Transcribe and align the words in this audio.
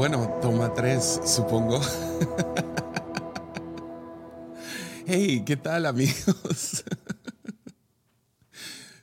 Bueno, 0.00 0.38
toma 0.40 0.72
tres, 0.72 1.20
supongo. 1.26 1.78
hey, 5.06 5.42
¿qué 5.44 5.58
tal 5.58 5.84
amigos? 5.84 6.84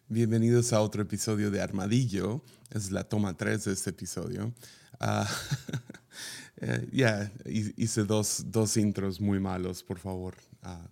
Bienvenidos 0.07 0.73
a 0.73 0.81
otro 0.81 1.03
episodio 1.03 1.51
de 1.51 1.61
Armadillo. 1.61 2.43
Es 2.71 2.89
la 2.89 3.03
toma 3.03 3.37
tres 3.37 3.65
de 3.65 3.73
este 3.73 3.91
episodio. 3.91 4.55
Ah, 4.99 5.29
eh, 6.61 6.89
ya, 6.91 7.31
hice 7.45 8.03
dos, 8.03 8.45
dos, 8.47 8.75
intros 8.75 9.21
muy 9.21 9.39
malos, 9.39 9.83
por 9.83 9.99
favor. 9.99 10.33
Uh, 10.63 10.87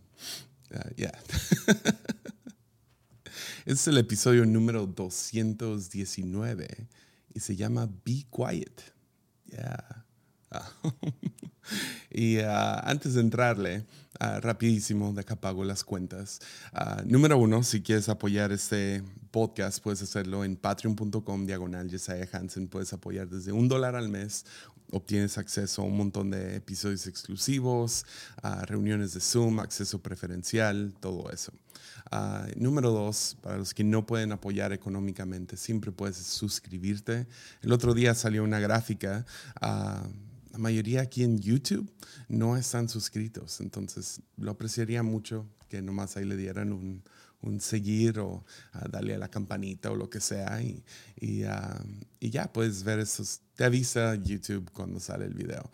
ya. 0.96 1.20
es 3.66 3.88
el 3.88 3.98
episodio 3.98 4.46
número 4.46 4.86
219 4.86 6.68
y 7.34 7.40
se 7.40 7.56
llama 7.56 7.90
Be 8.06 8.28
Quiet. 8.30 8.95
Yeah. 9.56 9.78
Uh, 10.52 10.60
y 12.16 12.40
ah, 12.40 12.80
antes 12.86 13.16
de 13.16 13.22
entrarle, 13.22 13.86
uh, 14.22 14.40
rapidísimo, 14.40 15.12
de 15.12 15.20
acá 15.20 15.36
pago 15.36 15.66
las 15.66 15.84
cuentas. 15.84 16.40
Ah, 16.72 17.04
número 17.06 17.38
uno, 17.38 17.62
si 17.62 17.82
quieres 17.82 18.08
apoyar 18.08 18.54
este 18.54 19.04
podcast, 19.32 19.84
puedes 19.84 20.02
hacerlo 20.02 20.46
en 20.46 20.56
patreon.com 20.56 21.46
diagonal 21.46 21.90
Jesiah 21.90 22.30
Hansen. 22.32 22.70
Puedes 22.70 22.94
apoyar 22.94 23.28
desde 23.28 23.52
un 23.52 23.68
dólar 23.68 23.98
al 23.98 24.08
mes. 24.08 24.46
Obtienes 24.92 25.38
acceso 25.38 25.82
a 25.82 25.86
un 25.86 25.98
montón 25.98 26.30
de 26.30 26.56
episodios 26.56 27.06
exclusivos, 27.06 28.06
a 28.42 28.66
reuniones 28.66 29.14
de 29.14 29.20
Zoom, 29.20 29.60
acceso 29.60 30.00
preferencial, 30.02 30.94
todo 31.02 31.30
eso. 31.32 31.52
Uh, 32.14 32.48
número 32.56 32.92
dos, 32.92 33.36
para 33.42 33.58
los 33.58 33.74
que 33.74 33.84
no 33.84 34.06
pueden 34.06 34.32
apoyar 34.32 34.72
económicamente, 34.72 35.58
siempre 35.58 35.92
puedes 35.92 36.16
suscribirte. 36.16 37.28
El 37.62 37.74
otro 37.74 37.94
día 37.94 38.16
salió 38.16 38.42
una 38.42 38.60
gráfica. 38.60 39.26
Uh, 39.62 40.25
la 40.56 40.60
mayoría 40.60 41.02
aquí 41.02 41.22
en 41.22 41.38
YouTube 41.42 41.92
no 42.30 42.56
están 42.56 42.88
suscritos, 42.88 43.60
entonces 43.60 44.22
lo 44.38 44.52
apreciaría 44.52 45.04
mucho 45.04 45.46
que 45.68 45.82
nomás 45.82 46.16
ahí 46.16 46.24
le 46.24 46.38
dieran 46.38 46.72
un, 46.72 47.04
un 47.42 47.60
seguir 47.60 48.20
o 48.20 48.46
darle 48.90 49.16
a 49.16 49.18
la 49.18 49.28
campanita 49.28 49.92
o 49.92 49.96
lo 49.98 50.10
que 50.10 50.22
sea 50.22 50.62
y, 50.62 50.82
y, 51.20 51.44
y, 52.22 52.30
ya 52.30 52.54
puedes 52.54 52.86
ver 52.86 53.00
esos, 53.00 53.42
te 53.56 53.66
avisa 53.66 54.16
YouTube 54.16 54.72
cuando 54.72 55.02
sale 55.02 55.26
el 55.26 55.34
video. 55.34 55.70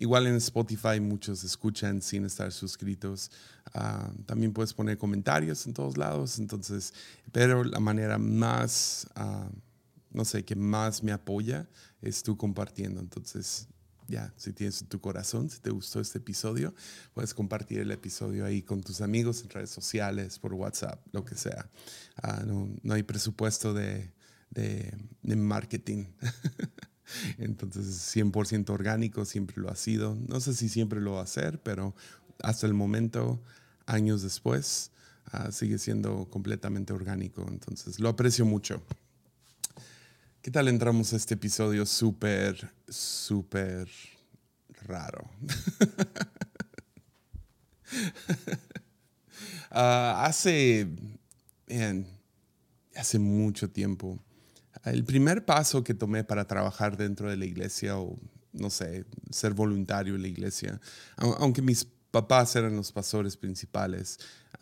igual 0.00 0.26
en 0.26 0.34
Spotify 0.34 0.98
muchos 0.98 1.44
escuchan 1.44 2.02
sin 2.02 2.24
estar 2.24 2.50
suscritos. 2.50 3.30
también 4.26 4.52
puedes 4.52 4.74
poner 4.74 4.98
comentarios 4.98 5.64
en 5.64 5.74
todos 5.74 5.96
lados, 5.96 6.40
entonces, 6.40 6.92
pero 7.30 7.62
la 7.62 7.78
manera 7.78 8.18
más, 8.18 9.06
no 10.12 10.24
sé, 10.24 10.44
que 10.44 10.56
más 10.56 11.02
me 11.02 11.12
apoya 11.12 11.68
es 12.02 12.22
tú 12.22 12.36
compartiendo, 12.36 13.00
entonces 13.00 13.68
ya, 14.10 14.34
si 14.36 14.52
tienes 14.52 14.84
tu 14.88 15.00
corazón, 15.00 15.48
si 15.48 15.60
te 15.60 15.70
gustó 15.70 16.00
este 16.00 16.18
episodio, 16.18 16.74
puedes 17.14 17.32
compartir 17.32 17.78
el 17.78 17.92
episodio 17.92 18.44
ahí 18.44 18.60
con 18.60 18.82
tus 18.82 19.00
amigos 19.00 19.42
en 19.42 19.50
redes 19.50 19.70
sociales, 19.70 20.38
por 20.40 20.52
WhatsApp, 20.52 21.00
lo 21.12 21.24
que 21.24 21.36
sea. 21.36 21.70
Ah, 22.20 22.42
no, 22.44 22.68
no, 22.82 22.94
hay 22.94 23.04
presupuesto 23.04 23.72
de, 23.72 24.10
de, 24.50 25.36
marketing. 25.36 26.06
Entonces 27.38 27.86
es 27.86 28.16
100% 28.16 28.70
orgánico, 28.70 29.24
siempre 29.24 29.56
lo 29.58 29.70
ha 29.70 29.76
sido. 29.76 30.16
No 30.28 30.40
sé 30.40 30.54
si 30.54 30.68
siempre 30.68 31.00
lo 31.00 31.12
va 31.12 31.20
a 31.20 31.24
hacer, 31.24 31.62
pero 31.62 31.94
hasta 32.42 32.66
el 32.66 32.74
momento, 32.74 33.40
años 33.86 34.22
después, 34.22 34.90
uh, 35.32 35.52
sigue 35.52 35.78
siendo 35.78 36.28
completamente 36.30 36.92
orgánico. 36.92 37.46
Entonces 37.48 38.00
lo 38.00 38.08
aprecio 38.08 38.44
mucho. 38.44 38.82
¿Qué 40.42 40.50
tal 40.50 40.68
entramos 40.68 41.12
a 41.12 41.16
este 41.16 41.34
episodio 41.34 41.84
súper, 41.84 42.72
súper 42.88 43.90
raro? 44.86 45.28
uh, 49.70 49.70
hace, 49.70 50.88
hace 52.96 53.18
mucho 53.18 53.68
tiempo, 53.68 54.18
el 54.84 55.04
primer 55.04 55.44
paso 55.44 55.84
que 55.84 55.92
tomé 55.92 56.24
para 56.24 56.46
trabajar 56.46 56.96
dentro 56.96 57.28
de 57.28 57.36
la 57.36 57.44
iglesia 57.44 57.98
o, 57.98 58.18
no 58.54 58.70
sé, 58.70 59.04
ser 59.28 59.52
voluntario 59.52 60.14
en 60.14 60.22
la 60.22 60.28
iglesia, 60.28 60.80
aunque 61.18 61.60
mis 61.60 61.86
papás 62.10 62.56
eran 62.56 62.76
los 62.76 62.92
pastores 62.92 63.36
principales, 63.36 64.18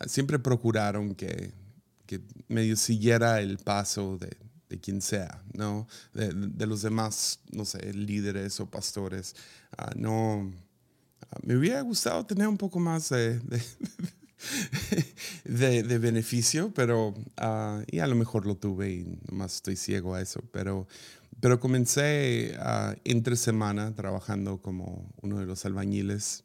siempre 0.07 0.39
procuraron 0.39 1.15
que, 1.15 1.53
que 2.05 2.19
medio 2.49 2.75
siguiera 2.75 3.39
el 3.39 3.59
paso 3.59 4.17
de 4.17 4.48
de 4.69 4.79
quien 4.79 5.01
sea, 5.01 5.43
¿no? 5.53 5.87
De, 6.13 6.31
los 6.65 6.81
demás, 6.81 7.39
no 7.51 7.65
sé, 7.65 7.93
líderes 7.93 8.59
o 8.59 8.69
pastores. 8.69 9.35
Ah, 9.77 9.91
no, 9.95 10.51
ah, 11.31 11.37
me 11.43 11.57
hubiera 11.57 11.81
gustado 11.81 12.25
tener 12.25 12.47
un 12.47 12.57
poco 12.57 12.79
más 12.79 13.09
de, 13.09 13.41
de, 15.43 15.97
beneficio, 15.97 16.71
pero, 16.73 17.09
uh, 17.09 17.83
y 17.87 17.99
a 17.99 18.07
lo 18.07 18.15
mejor 18.15 18.45
lo 18.45 18.55
tuve 18.55 18.91
y 18.91 19.19
nomás 19.29 19.55
estoy 19.55 19.75
ciego 19.75 20.13
a 20.13 20.21
eso, 20.21 20.41
pero, 20.51 20.87
pero 21.39 21.59
comencé 21.59 22.55
entre 23.03 23.35
semana 23.35 23.93
trabajando 23.95 24.61
como 24.61 25.11
uno 25.21 25.39
de 25.39 25.45
los 25.45 25.65
albañiles 25.65 26.43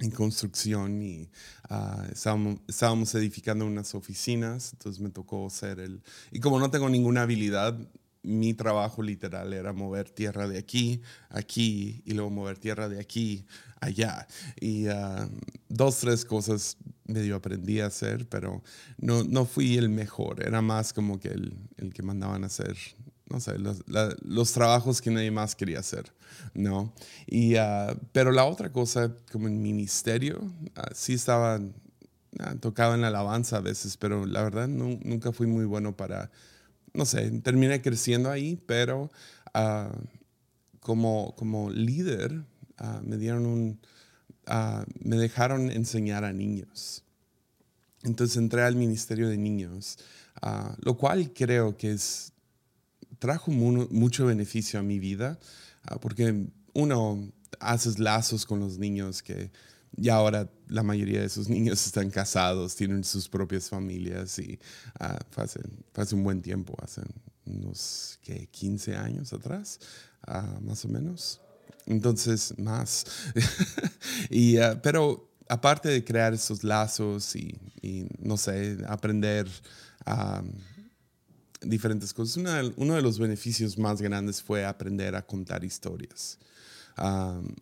en 0.00 0.10
construcción 0.10 1.02
y 1.02 1.28
ah, 1.68 2.06
estábamos, 2.12 3.14
edificando 3.14 3.66
unas 3.66 3.94
oficinas, 3.94 4.72
entonces 4.72 5.00
me 5.00 5.10
tocó 5.10 5.48
ser 5.50 5.80
el... 5.80 6.02
Y 6.30 6.40
como 6.40 6.60
no 6.60 6.70
tengo 6.70 6.88
ninguna 6.88 7.22
habilidad, 7.22 7.76
mi 8.22 8.54
trabajo 8.54 9.02
literal 9.02 9.52
era 9.52 9.72
mover 9.72 10.10
tierra 10.10 10.48
de 10.48 10.58
aquí, 10.58 11.02
aquí, 11.30 12.02
y 12.04 12.12
luego 12.12 12.30
mover 12.30 12.58
tierra 12.58 12.88
de 12.88 13.00
aquí, 13.00 13.46
allá. 13.80 14.26
Y 14.60 14.88
uh, 14.88 15.28
dos, 15.68 15.98
tres 15.98 16.24
cosas 16.24 16.76
medio 17.06 17.36
aprendí 17.36 17.80
a 17.80 17.86
hacer, 17.86 18.28
pero 18.28 18.62
no, 18.98 19.24
no 19.24 19.46
fui 19.46 19.78
el 19.78 19.88
mejor, 19.88 20.44
era 20.46 20.60
más 20.60 20.92
como 20.92 21.18
que 21.18 21.28
el, 21.28 21.56
el 21.76 21.92
que 21.92 22.02
mandaban 22.02 22.44
a 22.44 22.48
hacer 22.48 22.76
no 23.30 23.40
sé, 23.40 23.58
los, 23.58 23.84
los, 24.22 24.52
trabajos 24.52 25.02
que 25.02 25.10
nadie 25.10 25.30
más 25.30 25.54
quería 25.54 25.80
hacer, 25.80 26.12
¿no? 26.54 26.92
Y, 27.26 27.56
uh, 27.56 27.96
pero 28.12 28.32
la 28.32 28.44
otra 28.44 28.72
cosa, 28.72 29.14
como 29.30 29.48
en 29.48 29.62
ministerio, 29.62 30.40
uh, 30.40 30.94
sí 30.94 31.14
estaba, 31.14 31.58
uh, 31.58 32.56
tocaba 32.60 32.94
en 32.94 33.02
la 33.02 33.08
alabanza 33.08 33.58
a 33.58 33.60
veces, 33.60 33.96
pero 33.96 34.24
la 34.24 34.42
verdad 34.42 34.68
no, 34.68 34.98
nunca 35.02 35.32
fui 35.32 35.46
muy 35.46 35.66
bueno 35.66 35.96
para, 35.96 36.30
no 36.94 37.04
sé, 37.04 37.30
terminé 37.42 37.82
creciendo 37.82 38.30
ahí, 38.30 38.62
pero 38.66 39.10
como, 40.80 41.34
como 41.36 41.70
líder 41.70 42.44
me 43.02 43.16
dieron 43.16 43.44
un, 43.44 43.80
me 45.00 45.16
dejaron 45.16 45.70
enseñar 45.70 46.24
a 46.24 46.32
niños. 46.32 47.02
Entonces 48.04 48.36
entré 48.36 48.62
al 48.62 48.76
ministerio 48.76 49.28
de 49.28 49.36
niños, 49.36 49.98
lo 50.80 50.96
cual 50.96 51.32
creo 51.32 51.76
que 51.76 51.90
es 51.92 52.32
trajo 53.18 53.50
mucho 53.50 54.26
beneficio 54.26 54.80
a 54.80 54.82
mi 54.82 54.98
vida, 54.98 55.38
ah, 55.84 55.98
porque 56.00 56.46
uno, 56.74 57.30
haces 57.60 57.98
lazos 57.98 58.46
con 58.46 58.60
los 58.60 58.78
niños 58.78 59.22
que 59.22 59.50
ya 59.96 60.16
ahora 60.16 60.48
la 60.68 60.82
mayoría 60.82 61.20
de 61.20 61.26
esos 61.26 61.48
niños 61.48 61.84
están 61.86 62.10
casados, 62.10 62.76
tienen 62.76 63.04
sus 63.04 63.28
propias 63.28 63.68
familias 63.68 64.38
y 64.38 64.58
uh, 65.00 65.40
hace, 65.40 66.14
un 66.14 66.22
buen 66.22 66.42
tiempo, 66.42 66.76
hace 66.82 67.02
unos 67.46 68.18
que 68.22 68.46
15 68.46 68.96
años 68.96 69.32
atrás, 69.32 69.80
ah, 70.26 70.58
más 70.62 70.84
o 70.84 70.88
menos. 70.88 71.40
Entonces, 71.86 72.54
más. 72.58 73.06
y, 74.30 74.56
pero 74.82 75.30
aparte 75.48 75.88
de 75.88 76.04
crear 76.04 76.34
esos 76.34 76.62
lazos 76.62 77.34
y, 77.34 77.58
y 77.80 78.06
no 78.18 78.36
sé, 78.36 78.78
aprender 78.86 79.48
a 80.04 80.42
diferentes 81.60 82.12
cosas. 82.12 82.72
uno 82.76 82.94
de 82.94 83.02
los 83.02 83.18
beneficios 83.18 83.78
más 83.78 84.00
grandes 84.00 84.42
fue 84.42 84.64
aprender 84.64 85.14
a 85.14 85.26
contar 85.26 85.64
historias. 85.64 86.38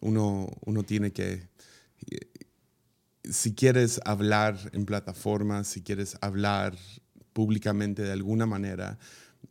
uno, 0.01 0.49
uno 0.65 0.83
tiene 0.83 1.13
que, 1.13 1.49
si 3.25 3.55
quieres 3.55 4.01
hablar 4.05 4.59
en 4.73 4.85
plataformas, 4.85 5.69
si 5.69 5.83
quieres 5.83 6.17
hablar 6.21 6.77
públicamente 7.33 8.03
de 8.03 8.13
alguna 8.13 8.47
manera, 8.47 8.99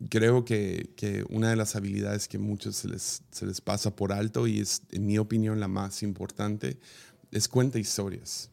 creo 0.09 0.43
que, 0.43 0.93
que, 0.95 1.23
una 1.29 1.49
de 1.49 1.55
las 1.55 1.75
habilidades 1.75 2.27
que 2.27 2.37
muchos 2.37 2.77
se 2.77 2.87
les, 2.87 3.21
se 3.31 3.45
les 3.45 3.61
pasa 3.61 3.95
por 3.95 4.11
alto 4.11 4.47
y 4.47 4.59
es, 4.59 4.81
en 4.91 5.05
mi 5.05 5.17
opinión, 5.17 5.59
la 5.59 5.67
más 5.67 6.03
importante, 6.03 6.79
es 7.31 7.47
cuenta 7.47 7.79
historias. 7.79 8.49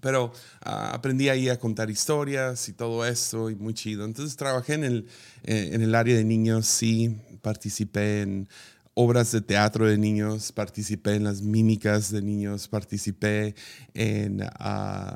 Pero 0.00 0.32
ah, 0.60 0.92
aprendí 0.94 1.28
ahí 1.28 1.48
a 1.48 1.58
contar 1.58 1.90
historias 1.90 2.68
y 2.68 2.72
todo 2.72 3.06
eso, 3.06 3.50
y 3.50 3.56
muy 3.56 3.74
chido. 3.74 4.04
Entonces 4.04 4.36
trabajé 4.36 4.74
en 4.74 4.84
el, 4.84 5.06
eh, 5.44 5.70
en 5.72 5.82
el 5.82 5.94
área 5.94 6.16
de 6.16 6.24
niños, 6.24 6.66
sí, 6.66 7.16
participé 7.42 8.22
en 8.22 8.48
obras 8.94 9.30
de 9.32 9.40
teatro 9.40 9.86
de 9.86 9.96
niños, 9.96 10.52
participé 10.52 11.14
en 11.14 11.24
las 11.24 11.40
mímicas 11.40 12.10
de 12.10 12.20
niños, 12.20 12.68
participé 12.68 13.54
en, 13.94 14.42
uh, 14.42 15.14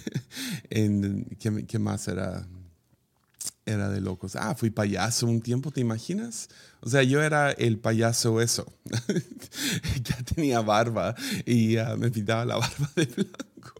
en 0.70 1.24
¿qué, 1.38 1.66
¿qué, 1.66 1.78
más 1.78 2.06
era? 2.08 2.46
era 3.66 3.88
de 3.90 4.00
locos. 4.00 4.36
Ah, 4.36 4.54
fui 4.54 4.70
payaso 4.70 5.26
un 5.26 5.40
tiempo, 5.40 5.72
¿te 5.72 5.80
imaginas? 5.80 6.48
O 6.80 6.88
sea, 6.88 7.02
yo 7.02 7.20
era 7.20 7.50
el 7.50 7.78
payaso 7.78 8.40
eso. 8.40 8.72
ya 10.04 10.16
tenía 10.22 10.60
barba 10.60 11.16
y 11.44 11.76
uh, 11.78 11.96
me 11.98 12.10
pintaba 12.10 12.44
la 12.44 12.56
barba 12.56 12.90
de 12.94 13.06
blanco. 13.06 13.74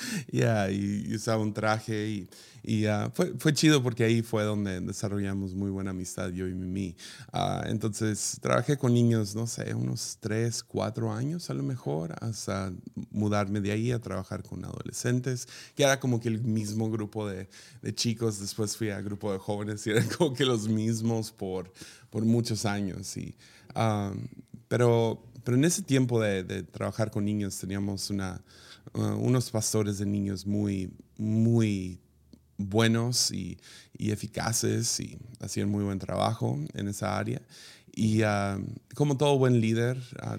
Ya, 0.32 0.70
y 0.70 1.14
usaba 1.14 1.42
un 1.42 1.52
traje 1.52 2.08
y 2.08 2.28
y 2.64 2.86
ah, 2.86 3.10
fue, 3.12 3.34
fue, 3.38 3.52
chido 3.52 3.82
porque 3.82 4.04
ahí 4.04 4.22
fue 4.22 4.44
donde 4.44 4.80
desarrollamos 4.80 5.52
muy 5.54 5.68
buena 5.70 5.90
amistad, 5.90 6.30
yo 6.30 6.46
y 6.46 6.54
Mimi. 6.54 6.94
Uh, 7.32 7.66
entonces, 7.66 8.38
trabajé 8.40 8.78
con 8.78 8.94
niños, 8.94 9.34
no 9.34 9.48
sé, 9.48 9.74
unos 9.74 10.18
3, 10.20 10.62
4 10.62 11.12
años 11.12 11.50
a 11.50 11.54
lo 11.54 11.64
mejor, 11.64 12.14
hasta 12.20 12.72
mudarme 13.10 13.60
de 13.60 13.72
ahí 13.72 13.90
a 13.90 13.98
trabajar 13.98 14.44
con 14.44 14.64
adolescentes, 14.64 15.48
que 15.74 15.82
era 15.82 15.98
como 15.98 16.20
que 16.20 16.28
el 16.28 16.40
mismo 16.40 16.88
grupo 16.88 17.28
de, 17.28 17.48
de 17.82 17.94
chicos. 17.94 18.38
Después 18.38 18.76
fui 18.76 18.90
a 18.90 19.00
grupo 19.00 19.32
de 19.32 19.38
jóvenes 19.38 19.84
y 19.88 19.90
eran 19.90 20.06
como 20.16 20.32
que 20.32 20.44
los 20.44 20.68
mismos 20.68 21.32
por, 21.32 21.72
por 22.10 22.24
muchos 22.24 22.64
años. 22.64 23.16
Y, 23.16 23.34
uh, 23.74 24.16
pero, 24.68 25.20
pero 25.42 25.56
en 25.56 25.64
ese 25.64 25.82
tiempo 25.82 26.20
de, 26.20 26.44
de 26.44 26.62
trabajar 26.62 27.10
con 27.10 27.24
niños 27.24 27.58
teníamos 27.58 28.08
una, 28.08 28.40
unos 28.94 29.50
pastores 29.50 29.98
de 29.98 30.06
niños 30.06 30.46
muy, 30.46 30.90
muy 31.16 31.98
buenos 32.56 33.30
y, 33.30 33.58
eficaces 33.98 34.98
y 34.98 35.16
hacían 35.38 35.70
muy 35.70 35.84
buen 35.84 36.00
trabajo 36.00 36.58
en 36.74 36.88
esa 36.88 37.16
área. 37.16 37.40
Y 37.94 38.22
ah, 38.22 38.58
como 38.94 39.16
todo 39.16 39.38
buen 39.38 39.60
líder, 39.60 39.96
ah, 40.20 40.38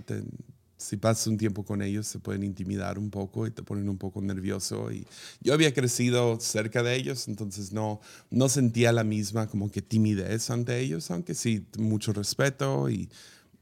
si 0.84 0.98
pasas 0.98 1.28
un 1.28 1.38
tiempo 1.38 1.64
con 1.64 1.82
ellos, 1.82 2.08
se 2.08 2.20
pueden 2.20 2.44
intimidar 2.44 3.00
un 3.00 3.10
poco 3.10 3.48
y 3.48 3.52
te 3.52 3.64
ponen 3.64 3.88
un 3.88 3.98
poco 3.98 4.22
nervioso. 4.22 4.92
Y 4.92 5.08
yo 5.40 5.54
había 5.54 5.74
crecido 5.74 6.40
cerca 6.42 6.84
de 6.84 6.96
ellos, 6.96 7.30
entonces 7.30 7.72
no, 7.72 8.02
no 8.30 8.50
sentía 8.50 8.92
la 8.92 9.06
misma 9.06 9.48
como 9.48 9.72
que 9.72 9.82
timidez 9.82 10.50
ante 10.50 10.78
ellos, 10.80 11.10
aunque 11.10 11.36
sí, 11.36 11.66
mucho 11.78 12.12
respeto 12.12 12.90
y, 12.90 13.10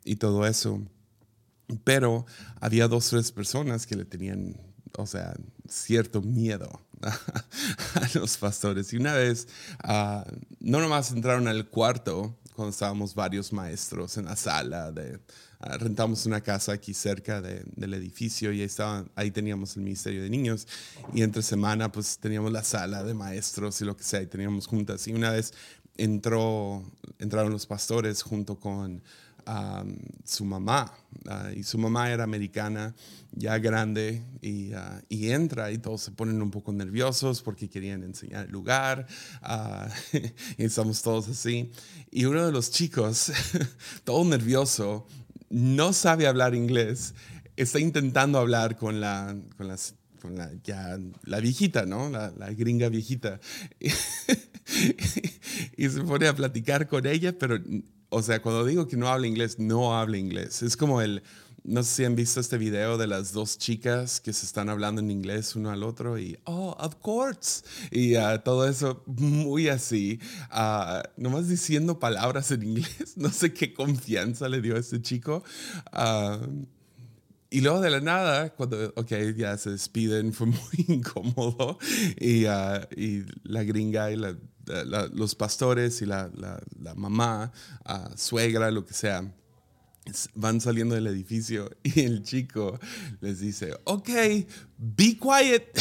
y 0.03 0.15
todo 0.15 0.47
eso. 0.47 0.81
Pero 1.83 2.25
había 2.59 2.87
dos 2.87 3.07
o 3.07 3.17
tres 3.17 3.31
personas 3.31 3.85
que 3.85 3.95
le 3.95 4.05
tenían, 4.05 4.57
o 4.97 5.05
sea, 5.05 5.33
cierto 5.67 6.21
miedo 6.21 6.81
a 7.01 8.09
los 8.13 8.37
pastores. 8.37 8.93
Y 8.93 8.97
una 8.97 9.13
vez, 9.13 9.47
uh, 9.83 10.23
no 10.59 10.79
nomás 10.79 11.11
entraron 11.11 11.47
al 11.47 11.67
cuarto 11.67 12.37
cuando 12.55 12.71
estábamos 12.71 13.15
varios 13.15 13.53
maestros 13.53 14.17
en 14.17 14.25
la 14.25 14.35
sala 14.35 14.91
de... 14.91 15.19
Uh, 15.59 15.77
rentamos 15.77 16.25
una 16.25 16.41
casa 16.41 16.73
aquí 16.73 16.93
cerca 16.93 17.39
de, 17.41 17.63
del 17.75 17.93
edificio 17.93 18.51
y 18.51 18.61
ahí, 18.61 18.69
ahí 19.15 19.31
teníamos 19.31 19.77
el 19.77 19.83
Ministerio 19.83 20.23
de 20.23 20.29
Niños 20.29 20.67
y 21.13 21.21
entre 21.21 21.43
semana 21.43 21.91
pues 21.91 22.17
teníamos 22.17 22.51
la 22.51 22.63
sala 22.63 23.03
de 23.03 23.13
maestros 23.13 23.79
y 23.81 23.85
lo 23.85 23.95
que 23.95 24.03
sea 24.03 24.21
y 24.21 24.27
teníamos 24.27 24.65
juntas. 24.65 25.07
Y 25.07 25.13
una 25.13 25.29
vez 25.29 25.53
entró, 25.97 26.83
entraron 27.19 27.51
los 27.51 27.67
pastores 27.67 28.23
junto 28.23 28.59
con 28.59 29.03
a 29.45 29.83
su 30.25 30.45
mamá. 30.45 30.93
Y 31.55 31.63
su 31.63 31.77
mamá 31.77 32.09
era 32.11 32.23
americana, 32.23 32.95
ya 33.31 33.57
grande, 33.59 34.23
y, 34.41 34.73
ah, 34.73 35.01
y, 35.07 35.29
entra 35.29 35.71
y 35.71 35.77
todos 35.77 36.01
se 36.01 36.11
ponen 36.11 36.41
un 36.41 36.51
poco 36.51 36.71
nerviosos 36.71 37.41
porque 37.41 37.69
querían 37.69 38.03
enseñar 38.03 38.45
el 38.45 38.51
lugar. 38.51 39.07
Ah, 39.41 39.89
y 40.57 40.63
estamos 40.63 41.01
todos 41.01 41.27
así. 41.29 41.71
Y 42.09 42.25
uno 42.25 42.45
de 42.45 42.51
los 42.51 42.71
chicos, 42.71 43.31
todo 44.03 44.23
nervioso, 44.25 45.05
no 45.49 45.93
sabe 45.93 46.27
hablar 46.27 46.55
inglés, 46.55 47.13
está 47.55 47.79
intentando 47.79 48.39
hablar 48.39 48.77
con 48.77 49.01
la, 49.01 49.35
con 49.57 49.67
las 49.67 49.95
con 50.21 50.35
la, 50.35 50.51
ya, 50.63 50.99
la 51.23 51.39
viejita, 51.39 51.85
¿no? 51.85 52.09
La, 52.09 52.31
la 52.37 52.53
gringa 52.53 52.89
viejita. 52.89 53.39
y 55.77 55.89
se 55.89 56.01
pone 56.03 56.27
a 56.27 56.35
platicar 56.35 56.87
con 56.87 57.07
ella, 57.07 57.37
pero 57.37 57.57
o 58.13 58.21
sea, 58.21 58.41
cuando 58.41 58.65
digo 58.65 58.87
que 58.87 58.97
no 58.97 59.07
habla 59.07 59.25
inglés, 59.25 59.57
no 59.57 59.97
habla 59.97 60.17
inglés. 60.17 60.61
Es 60.63 60.75
como 60.75 61.01
el, 61.01 61.23
no 61.63 61.81
sé 61.81 61.95
si 61.95 62.05
han 62.05 62.15
visto 62.15 62.41
este 62.41 62.57
video 62.57 62.97
de 62.97 63.07
las 63.07 63.31
dos 63.31 63.57
chicas 63.57 64.19
que 64.19 64.33
se 64.33 64.45
están 64.45 64.67
hablando 64.67 64.99
en 64.99 65.09
inglés 65.09 65.55
uno 65.55 65.71
al 65.71 65.81
otro 65.81 66.19
y, 66.19 66.37
oh, 66.43 66.75
of 66.77 66.95
course. 66.95 67.63
Y 67.89 68.17
uh, 68.17 68.39
todo 68.43 68.67
eso 68.67 69.01
muy 69.05 69.69
así, 69.69 70.19
uh, 70.51 71.07
nomás 71.15 71.47
diciendo 71.47 71.99
palabras 71.99 72.51
en 72.51 72.63
inglés. 72.63 73.13
No 73.15 73.29
sé 73.29 73.53
qué 73.53 73.73
confianza 73.73 74.49
le 74.49 74.61
dio 74.61 74.75
a 74.75 74.79
este 74.79 75.01
chico. 75.01 75.43
Uh, 75.93 76.65
y 77.49 77.61
luego 77.61 77.79
de 77.79 77.91
la 77.91 78.01
nada, 78.01 78.49
cuando, 78.49 78.93
ok, 78.95 79.11
ya 79.37 79.57
se 79.57 79.71
despiden, 79.71 80.33
fue 80.33 80.47
muy 80.47 80.85
incómodo. 80.87 81.77
Y, 82.19 82.45
y 82.45 83.25
la 83.43 83.63
gringa 83.63 84.11
y 84.11 84.17
la 84.17 84.35
los 85.13 85.35
pastores 85.35 86.01
y 86.01 86.05
la, 86.05 86.29
la, 86.35 86.95
mamá, 86.95 87.51
suegra, 88.15 88.71
lo 88.71 88.85
que 88.85 88.93
sea, 88.93 89.33
van 90.33 90.59
saliendo 90.61 90.95
del 90.95 91.07
edificio 91.07 91.69
y 91.83 92.01
el 92.01 92.23
chico 92.23 92.79
les 93.19 93.39
dice, 93.39 93.73
ok, 93.83 94.09
be 94.77 95.17
quiet. 95.17 95.79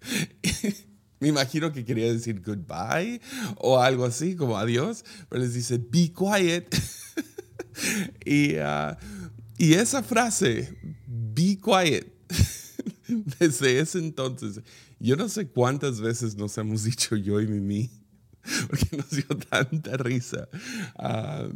Me 1.20 1.28
imagino 1.28 1.70
que 1.70 1.84
quería 1.84 2.10
decir 2.10 2.40
goodbye 2.40 3.20
o 3.56 3.78
algo 3.78 4.06
así, 4.06 4.34
como 4.36 4.56
adiós, 4.56 5.04
pero 5.28 5.42
les 5.42 5.52
dice, 5.52 5.76
be 5.76 6.10
quiet. 6.12 6.74
y, 8.24 8.56
uh, 8.56 8.96
y 9.58 9.74
esa 9.74 10.02
frase, 10.02 10.74
be 11.06 11.58
quiet, 11.62 12.10
desde 13.38 13.80
ese 13.80 13.98
entonces 13.98 14.60
yo 15.00 15.16
no 15.16 15.28
sé 15.28 15.48
cuántas 15.48 16.00
veces 16.00 16.36
nos 16.36 16.56
hemos 16.58 16.84
dicho 16.84 17.16
yo 17.16 17.40
y 17.40 17.46
Mimi, 17.46 17.90
porque 18.68 18.96
nos 18.96 19.10
dio 19.10 19.26
tanta 19.50 19.96
risa. 19.96 20.48
Ah, 20.96 21.48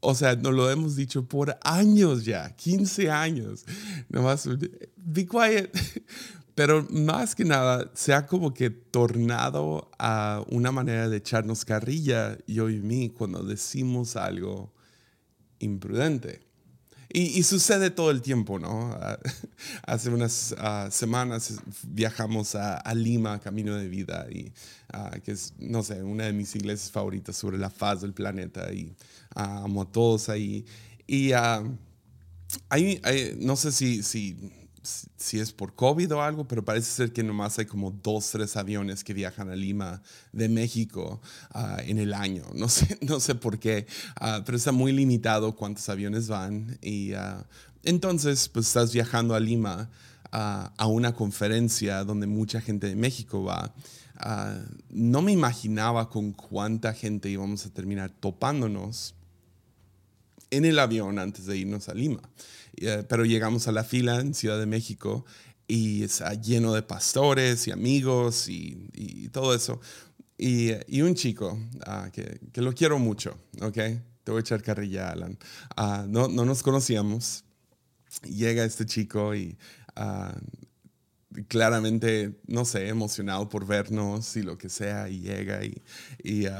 o 0.00 0.14
sea, 0.14 0.36
nos 0.36 0.54
lo 0.54 0.70
hemos 0.70 0.94
dicho 0.94 1.26
por 1.26 1.58
años 1.62 2.24
ya, 2.24 2.54
15 2.54 3.10
años. 3.10 3.64
Nomás, 4.08 4.48
be 4.96 5.26
quiet. 5.26 5.76
Pero 6.54 6.84
más 6.90 7.36
que 7.36 7.44
nada, 7.44 7.88
se 7.94 8.12
ha 8.12 8.26
como 8.26 8.52
que 8.52 8.70
tornado 8.70 9.90
a 9.96 10.44
una 10.50 10.72
manera 10.72 11.08
de 11.08 11.18
echarnos 11.18 11.64
carrilla, 11.64 12.36
yo 12.48 12.68
y 12.68 12.80
mí, 12.80 13.10
cuando 13.10 13.44
decimos 13.44 14.16
algo 14.16 14.72
imprudente. 15.60 16.47
Y, 17.10 17.42
sucede 17.42 17.90
todo 17.90 18.10
el 18.10 18.20
tiempo, 18.20 18.58
¿no? 18.58 18.98
Hace 19.86 20.10
unas 20.10 20.54
ah, 20.58 20.88
semanas 20.90 21.54
viajamos 21.82 22.54
a, 22.54 22.94
Lima, 22.94 23.40
Camino 23.40 23.76
de 23.76 23.88
Vida, 23.88 24.26
y, 24.30 24.52
ah, 24.92 25.16
que 25.24 25.32
es, 25.32 25.54
no 25.58 25.82
sé, 25.82 26.02
una 26.02 26.24
de 26.24 26.34
mis 26.34 26.54
iglesias 26.54 26.90
favoritas 26.90 27.34
sobre 27.34 27.56
la 27.56 27.70
faz 27.70 28.02
del 28.02 28.12
planeta, 28.12 28.70
y 28.74 28.94
ah, 29.34 29.62
amo 29.64 29.82
a 29.82 29.90
todos 29.90 30.28
ahí. 30.28 30.66
Y 31.06 31.32
hay, 31.32 33.36
no 33.38 33.56
sé 33.56 33.72
si, 33.72 34.02
si 34.02 34.36
si 35.16 35.40
es 35.40 35.52
por 35.52 35.74
COVID 35.74 36.14
o 36.14 36.22
algo, 36.22 36.46
pero 36.46 36.64
parece 36.64 36.90
ser 36.90 37.12
que 37.12 37.22
nomás 37.22 37.58
hay 37.58 37.66
como 37.66 37.90
dos, 37.90 38.30
tres 38.30 38.56
aviones 38.56 39.04
que 39.04 39.14
viajan 39.14 39.50
a 39.50 39.56
Lima 39.56 40.02
de 40.32 40.48
México 40.48 41.20
ah, 41.50 41.78
en 41.84 41.98
el 41.98 42.14
año. 42.14 42.44
No 42.54 42.68
sé, 42.68 42.98
no 43.02 43.20
sé 43.20 43.34
por 43.34 43.58
qué, 43.58 43.86
uh, 44.20 44.42
pero 44.44 44.56
está 44.56 44.72
muy 44.72 44.92
limitado 44.92 45.54
cuántos 45.54 45.88
aviones 45.88 46.28
van. 46.28 46.78
Y 46.80 47.12
uh, 47.14 47.44
entonces, 47.84 48.48
pues 48.48 48.66
estás 48.66 48.92
viajando 48.92 49.34
a 49.34 49.40
Lima 49.40 49.90
a 50.30 50.86
una 50.86 51.14
conferencia 51.14 52.04
donde 52.04 52.26
mucha 52.26 52.60
gente 52.60 52.86
de 52.86 52.96
México 52.96 53.44
va. 53.44 53.72
no 54.90 55.22
me 55.22 55.32
imaginaba 55.32 56.10
con 56.10 56.32
cuánta 56.32 56.92
gente 56.92 57.30
íbamos 57.30 57.64
a 57.64 57.70
terminar 57.70 58.10
topándonos 58.10 59.14
en 60.50 60.64
el 60.64 60.78
avión 60.78 61.18
antes 61.18 61.46
de 61.46 61.56
irnos 61.56 61.88
a 61.88 61.94
Lima. 61.94 62.20
Eh, 62.76 63.04
pero 63.08 63.24
llegamos 63.24 63.68
a 63.68 63.72
la 63.72 63.84
fila 63.84 64.20
en 64.20 64.34
Ciudad 64.34 64.58
de 64.58 64.66
México 64.66 65.24
y 65.66 66.02
está 66.02 66.32
lleno 66.34 66.72
de 66.72 66.82
pastores 66.82 67.66
y 67.68 67.70
amigos 67.70 68.48
y, 68.48 69.28
todo 69.32 69.54
eso. 69.54 69.80
Y, 70.38 70.70
y 70.86 71.02
un 71.02 71.14
chico 71.14 71.58
ah, 71.84 72.10
que, 72.12 72.40
que, 72.52 72.62
lo 72.62 72.72
quiero 72.72 72.98
mucho, 72.98 73.36
¿ok? 73.60 73.76
Te 74.24 74.30
voy 74.30 74.38
a 74.38 74.40
echar 74.40 74.62
carrilla, 74.62 75.10
Alan. 75.10 75.38
Ah, 75.76 76.06
no, 76.08 76.28
no 76.28 76.44
nos 76.44 76.62
conocíamos. 76.62 77.44
Llega 78.24 78.64
este 78.64 78.86
chico 78.86 79.34
y 79.34 79.58
uh, 79.96 80.38
claramente, 81.46 82.34
no 82.46 82.64
sé, 82.64 82.88
emocionado 82.88 83.48
por 83.48 83.66
vernos 83.66 84.36
y 84.36 84.42
lo 84.42 84.58
que 84.58 84.68
sea, 84.68 85.08
y 85.08 85.20
llega 85.20 85.64
y, 85.64 85.82
y 86.22 86.46
uh, 86.46 86.52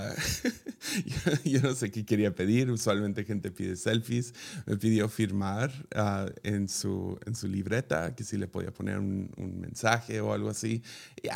yo, 1.44 1.60
no 1.62 1.74
sé 1.74 1.90
qué 1.90 2.04
quería 2.04 2.34
pedir, 2.34 2.70
usualmente 2.70 3.24
gente 3.24 3.50
pide 3.50 3.76
selfies, 3.76 4.34
me 4.66 4.76
pidió 4.76 5.08
firmar 5.08 5.72
uh, 5.96 6.30
en, 6.42 6.68
su, 6.68 7.18
en 7.26 7.34
su 7.34 7.48
libreta, 7.48 8.14
que 8.14 8.24
si 8.24 8.36
le 8.36 8.46
podía 8.46 8.72
poner 8.72 8.98
un, 8.98 9.30
un 9.36 9.60
mensaje 9.60 10.20
o 10.20 10.32
algo 10.32 10.50
así, 10.50 10.82
y, 11.22 11.28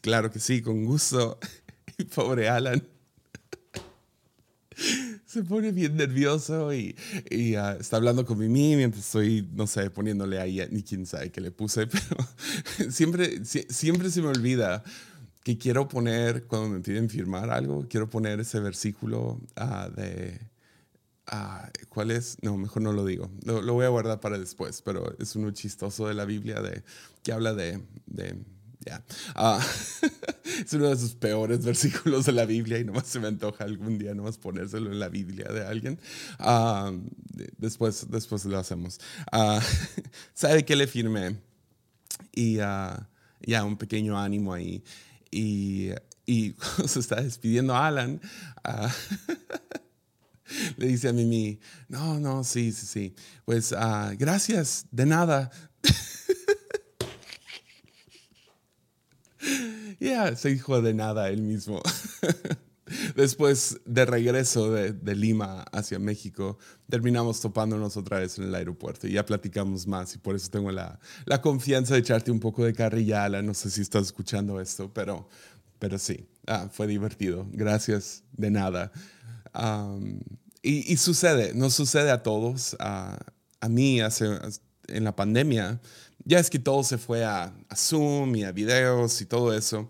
claro 0.00 0.30
que 0.30 0.40
sí, 0.40 0.62
con 0.62 0.84
gusto, 0.84 1.38
pobre 2.14 2.48
Alan 2.48 2.82
se 5.34 5.42
pone 5.42 5.72
bien 5.72 5.96
nervioso 5.96 6.72
y, 6.72 6.94
ah, 7.58 7.76
está 7.78 7.96
hablando 7.96 8.24
con 8.24 8.38
Mimi 8.38 8.76
mientras 8.76 9.04
estoy, 9.04 9.48
no 9.52 9.66
sé, 9.66 9.90
poniéndole 9.90 10.38
ahí, 10.38 10.64
ni 10.70 10.84
quién 10.84 11.06
sabe 11.06 11.32
qué 11.32 11.40
le 11.40 11.50
puse, 11.50 11.86
pero 11.88 12.90
siempre, 12.90 13.44
siempre 13.44 14.10
se 14.10 14.22
me 14.22 14.28
olvida 14.28 14.84
que 15.42 15.58
quiero 15.58 15.88
poner, 15.88 16.44
cuando 16.44 16.68
me 16.68 16.80
piden 16.80 17.10
firmar 17.10 17.50
algo, 17.50 17.86
quiero 17.88 18.08
poner 18.08 18.40
ese 18.40 18.60
versículo 18.60 19.40
uh, 19.60 19.90
de... 19.94 20.40
Uh, 21.32 21.66
¿Cuál 21.88 22.12
es? 22.12 22.36
No, 22.42 22.56
mejor 22.56 22.82
no 22.82 22.92
lo 22.92 23.04
digo. 23.04 23.30
Lo, 23.44 23.72
voy 23.72 23.86
a 23.86 23.88
guardar 23.88 24.20
para 24.20 24.38
después, 24.38 24.82
pero 24.82 25.16
es 25.18 25.34
uno 25.34 25.50
chistoso 25.50 26.06
de 26.06 26.14
la 26.14 26.26
Biblia 26.26 26.60
de, 26.60 26.84
que 27.22 27.32
habla 27.32 27.54
de 27.54 27.80
ya. 28.84 29.02
Yeah. 29.34 29.60
es 30.64 30.72
uno 30.72 30.88
de 30.88 30.96
sus 30.96 31.14
peores 31.14 31.64
versículos 31.64 32.26
de 32.26 32.32
la 32.32 32.44
Biblia 32.44 32.78
y 32.78 32.84
nomás 32.84 33.06
se 33.06 33.18
me 33.20 33.28
antoja 33.28 33.64
algún 33.64 33.98
día 33.98 34.14
nomás 34.14 34.38
ponérselo 34.38 34.92
en 34.92 35.00
la 35.00 35.08
Biblia 35.08 35.48
de 35.50 35.64
alguien. 35.64 35.98
Uh, 36.38 37.00
después, 37.58 38.06
después 38.10 38.44
lo 38.44 38.58
hacemos. 38.58 39.00
¿Sabe 40.34 40.64
qué 40.64 40.76
le 40.76 40.86
firmé? 40.86 41.36
Y 42.32 42.56
ya, 42.56 43.08
un 43.64 43.76
pequeño 43.76 44.18
ánimo 44.18 44.52
ahí. 44.52 44.84
Y, 45.30 45.90
y 46.26 46.52
cuando 46.52 46.88
se 46.88 47.00
está 47.00 47.20
despidiendo 47.20 47.74
Alan, 47.74 48.20
uh, 48.66 48.88
le 50.76 50.86
dice 50.86 51.08
a 51.08 51.12
Mimi, 51.12 51.58
no, 51.88 52.20
no, 52.20 52.44
sí, 52.44 52.72
sí, 52.72 52.86
sí. 52.86 53.14
Pues 53.44 53.72
uh, 53.72 54.16
gracias, 54.16 54.86
de 54.90 55.06
nada. 55.06 55.50
Ya, 60.00 60.34
se 60.36 60.50
dijo 60.50 60.82
de 60.82 60.94
nada 60.94 61.28
él 61.28 61.42
mismo. 61.42 61.82
Después 63.16 63.80
de 63.86 64.04
regreso 64.04 64.70
de, 64.70 64.92
de, 64.92 65.14
Lima 65.14 65.62
hacia 65.72 65.98
México, 65.98 66.58
terminamos 66.88 67.40
topándonos 67.40 67.96
otra 67.96 68.18
vez 68.18 68.38
en 68.38 68.44
el 68.44 68.54
aeropuerto 68.54 69.06
y 69.06 69.12
ya 69.12 69.24
platicamos 69.24 69.86
más 69.86 70.14
y 70.14 70.18
por 70.18 70.36
eso 70.36 70.50
tengo 70.50 70.70
la, 70.70 70.98
la 71.24 71.40
confianza 71.40 71.94
de 71.94 72.00
echarte 72.00 72.30
un 72.30 72.40
poco 72.40 72.64
de 72.64 72.74
carrillala. 72.74 73.40
No 73.40 73.54
sé 73.54 73.70
si 73.70 73.80
estás 73.80 74.06
escuchando 74.06 74.60
esto, 74.60 74.92
pero, 74.92 75.28
pero 75.78 75.98
sí, 75.98 76.28
ah, 76.46 76.68
fue 76.70 76.86
divertido. 76.86 77.46
Gracias, 77.52 78.22
de 78.32 78.50
nada. 78.50 78.92
Um, 79.54 80.20
y, 80.60 80.92
y, 80.92 80.96
sucede, 80.98 81.54
nos 81.54 81.74
sucede 81.74 82.10
a 82.10 82.22
todos. 82.22 82.74
Uh, 82.74 83.16
a 83.60 83.68
mí 83.68 84.00
hace, 84.00 84.26
en 84.88 85.04
la 85.04 85.16
pandemia, 85.16 85.80
ya 86.24 86.38
es 86.38 86.50
que 86.50 86.58
todo 86.58 86.82
se 86.84 86.98
fue 86.98 87.24
a, 87.24 87.54
a 87.68 87.76
Zoom 87.76 88.36
y 88.36 88.44
a 88.44 88.52
videos 88.52 89.20
y 89.20 89.26
todo 89.26 89.54
eso. 89.54 89.88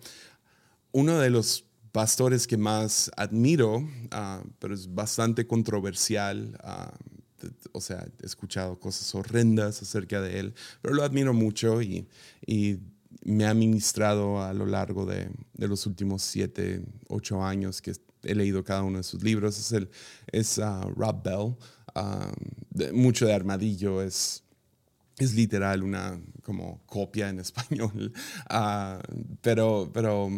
Uno 0.93 1.19
de 1.19 1.31
los 1.31 1.65
pastores 1.95 2.49
que 2.49 2.57
más 2.57 3.11
admiro, 3.17 3.77
uh, 3.77 4.49
pero 4.59 4.75
es 4.75 4.93
bastante 4.93 5.47
controversial. 5.47 6.59
Uh, 6.65 7.49
o 7.73 7.81
sea, 7.81 8.07
he 8.21 8.27
escuchado 8.27 8.81
cosas 8.81 9.15
horrendas 9.15 9.81
acerca 9.81 10.21
de 10.21 10.41
él, 10.41 10.55
pero 10.83 10.95
lo 10.95 11.05
admiro 11.05 11.33
mucho 11.33 11.83
y, 11.83 12.07
y 12.47 12.79
me 13.23 13.47
ha 13.47 13.55
ministrado 13.55 14.43
a 14.43 14.53
lo 14.53 14.67
largo 14.67 15.07
de, 15.07 15.29
de, 15.53 15.69
los 15.69 15.87
últimos 15.87 16.23
siete, 16.23 16.83
ocho 17.09 17.45
años 17.45 17.81
que 17.81 17.93
he 18.25 18.35
leído 18.35 18.65
cada 18.65 18.83
uno 18.83 18.99
de 18.99 19.05
sus 19.05 19.23
libros. 19.23 19.59
Es, 19.59 19.73
el, 19.73 19.89
es 20.33 20.59
uh, 20.59 20.91
Rob 20.97 21.23
Bell. 21.23 21.55
De, 22.71 22.93
mucho 22.93 23.27
de 23.27 23.35
Armadillo 23.35 24.03
es, 24.03 24.44
es 25.19 25.35
literal 25.35 25.83
una 25.83 26.21
como 26.43 26.81
copia 26.87 27.29
en 27.29 27.41
español, 27.41 28.13
pero, 29.41 29.91
pero 29.93 30.31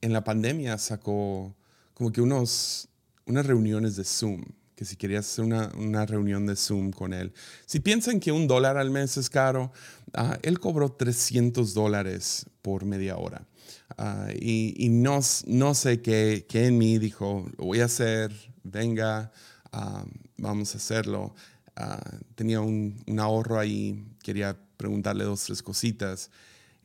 en 0.00 0.12
la 0.12 0.24
pandemia 0.24 0.78
sacó 0.78 1.54
como 1.94 2.12
que 2.12 2.20
unos, 2.20 2.88
unas 3.26 3.44
reuniones 3.44 3.96
de 3.96 4.04
Zoom, 4.04 4.44
que 4.76 4.84
si 4.84 4.94
querías 4.94 5.26
hacer 5.26 5.44
una, 5.44 5.72
una 5.76 6.06
reunión 6.06 6.46
de 6.46 6.54
Zoom 6.54 6.92
con 6.92 7.12
él, 7.12 7.32
si 7.66 7.80
piensan 7.80 8.20
que 8.20 8.30
un 8.30 8.46
dólar 8.46 8.76
al 8.76 8.90
mes 8.90 9.16
es 9.16 9.28
caro, 9.28 9.72
uh, 10.16 10.34
él 10.42 10.60
cobró 10.60 10.92
300 10.92 11.74
dólares 11.74 12.46
por 12.62 12.84
media 12.84 13.16
hora. 13.16 13.44
Uh, 13.98 14.30
y, 14.38 14.74
y 14.76 14.88
no, 14.90 15.18
no, 15.46 15.74
sé 15.74 16.00
qué, 16.00 16.46
qué, 16.48 16.66
en 16.66 16.78
mí 16.78 16.98
dijo, 16.98 17.50
lo 17.58 17.64
voy 17.64 17.80
a 17.80 17.86
hacer, 17.86 18.32
venga, 18.62 19.32
uh, 19.72 20.08
vamos 20.36 20.74
a 20.74 20.78
hacerlo. 20.78 21.34
Tenía 22.34 22.60
un, 22.60 23.02
un 23.06 23.20
ahorro 23.20 23.58
ahí, 23.58 24.04
quería 24.22 24.56
preguntarle 24.76 25.24
dos, 25.24 25.44
tres 25.44 25.62
cositas. 25.62 26.30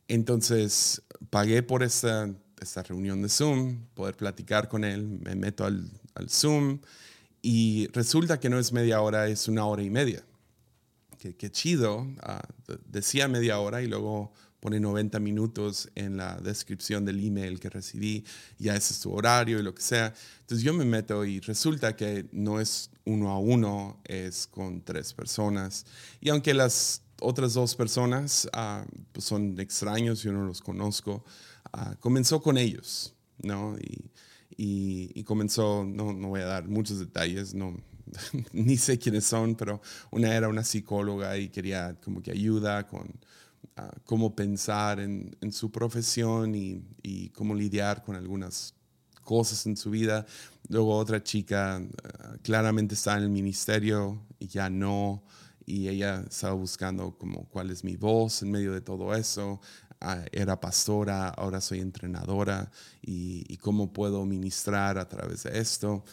Entonces 0.08 1.02
pagué 1.30 1.62
por 1.62 1.82
esta 1.82 2.28
esta 2.64 2.82
reunión 2.82 3.22
de 3.22 3.28
Zoom, 3.28 3.86
poder 3.94 4.16
platicar 4.16 4.68
con 4.68 4.84
él, 4.84 5.06
me 5.22 5.34
meto 5.36 5.64
al, 5.64 5.88
al 6.14 6.28
Zoom 6.28 6.80
y 7.42 7.88
resulta 7.92 8.40
que 8.40 8.48
no 8.48 8.58
es 8.58 8.72
media 8.72 9.00
hora, 9.00 9.28
es 9.28 9.48
una 9.48 9.66
hora 9.66 9.82
y 9.82 9.90
media. 9.90 10.24
Qué, 11.18 11.36
qué 11.36 11.50
chido, 11.50 12.02
uh, 12.02 12.74
decía 12.86 13.28
media 13.28 13.58
hora 13.58 13.82
y 13.82 13.86
luego 13.86 14.32
pone 14.60 14.80
90 14.80 15.20
minutos 15.20 15.90
en 15.94 16.16
la 16.16 16.36
descripción 16.36 17.04
del 17.04 17.24
email 17.24 17.60
que 17.60 17.68
recibí, 17.68 18.24
ya 18.58 18.74
ese 18.74 18.94
es 18.94 19.00
tu 19.00 19.12
horario 19.12 19.58
y 19.58 19.62
lo 19.62 19.74
que 19.74 19.82
sea. 19.82 20.14
Entonces 20.40 20.64
yo 20.64 20.72
me 20.72 20.86
meto 20.86 21.24
y 21.24 21.40
resulta 21.40 21.94
que 21.94 22.26
no 22.32 22.60
es 22.60 22.90
uno 23.04 23.30
a 23.30 23.38
uno, 23.38 24.00
es 24.04 24.46
con 24.46 24.82
tres 24.82 25.12
personas. 25.12 25.86
Y 26.20 26.30
aunque 26.30 26.54
las 26.54 27.02
otras 27.20 27.54
dos 27.54 27.74
personas 27.74 28.48
uh, 28.56 28.84
pues 29.12 29.24
son 29.24 29.58
extraños, 29.60 30.22
yo 30.22 30.32
no 30.32 30.44
los 30.44 30.60
conozco, 30.60 31.24
Ah, 31.76 31.96
comenzó 31.98 32.40
con 32.40 32.56
ellos, 32.56 33.14
¿no? 33.42 33.76
Y, 34.56 35.24
comenzó, 35.24 35.84
no, 35.84 36.12
no, 36.12 36.28
voy 36.28 36.40
a 36.40 36.44
dar 36.44 36.68
muchos 36.68 37.00
detalles, 37.00 37.52
no, 37.52 37.76
ni 38.52 38.76
sé 38.76 38.96
quiénes 38.96 39.24
son, 39.24 39.56
pero 39.56 39.80
una 40.12 40.36
era 40.36 40.48
una 40.48 40.62
psicóloga 40.62 41.36
y 41.36 41.48
quería 41.48 41.98
como 42.00 42.22
que 42.22 42.30
ayuda 42.30 42.86
con 42.86 43.08
uh, 43.78 44.00
cómo 44.04 44.36
pensar 44.36 45.00
en, 45.00 45.34
su 45.50 45.72
profesión 45.72 46.54
y, 46.54 47.30
cómo 47.30 47.56
lidiar 47.56 48.04
con 48.04 48.14
algunas 48.14 48.74
cosas 49.24 49.66
en 49.66 49.76
su 49.76 49.90
vida. 49.90 50.26
Luego 50.68 50.96
otra 50.96 51.22
chica 51.22 51.80
uh, 51.80 52.38
claramente 52.42 52.94
está 52.94 53.16
en 53.16 53.24
el 53.24 53.30
ministerio 53.30 54.26
y 54.38 54.46
ya 54.46 54.70
no 54.70 55.24
y 55.66 55.88
ella 55.88 56.24
estaba 56.28 56.54
buscando 56.54 57.16
como 57.16 57.48
cuál 57.48 57.70
es 57.70 57.84
mi 57.84 57.96
voz 57.96 58.42
en 58.42 58.50
medio 58.50 58.72
de 58.72 58.80
todo 58.80 59.14
eso. 59.14 59.60
Ah, 60.00 60.24
era 60.32 60.60
pastora, 60.60 61.28
ahora 61.28 61.60
soy 61.60 61.80
entrenadora 61.80 62.70
y, 63.00 63.56
cómo 63.58 63.92
puedo 63.92 64.26
ministrar 64.26 64.98
a 64.98 65.08
través 65.08 65.44
de 65.44 65.58
esto. 65.58 66.04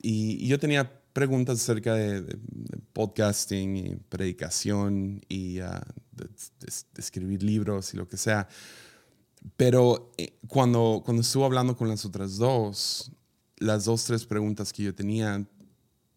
Y, 0.00 0.46
yo 0.46 0.58
tenía 0.58 0.88
preguntas 1.12 1.60
acerca 1.60 1.94
de, 1.94 2.38
podcasting 2.92 3.76
y 3.76 3.96
predicación 4.08 5.20
y 5.28 5.58
ah, 5.60 5.82
de, 6.12 6.28
escribir 6.96 7.42
libros 7.42 7.92
y 7.94 7.96
lo 7.96 8.06
que 8.08 8.16
sea. 8.16 8.46
Pero 9.56 10.12
eh, 10.18 10.38
cuando, 10.46 11.02
cuando 11.04 11.22
estuve 11.22 11.44
hablando 11.44 11.76
con 11.76 11.88
las 11.88 12.04
otras 12.04 12.36
dos, 12.36 13.10
las 13.60 13.84
dos, 13.84 14.04
tres 14.04 14.24
preguntas 14.24 14.72
que 14.72 14.82
yo 14.82 14.94
tenía 14.94 15.46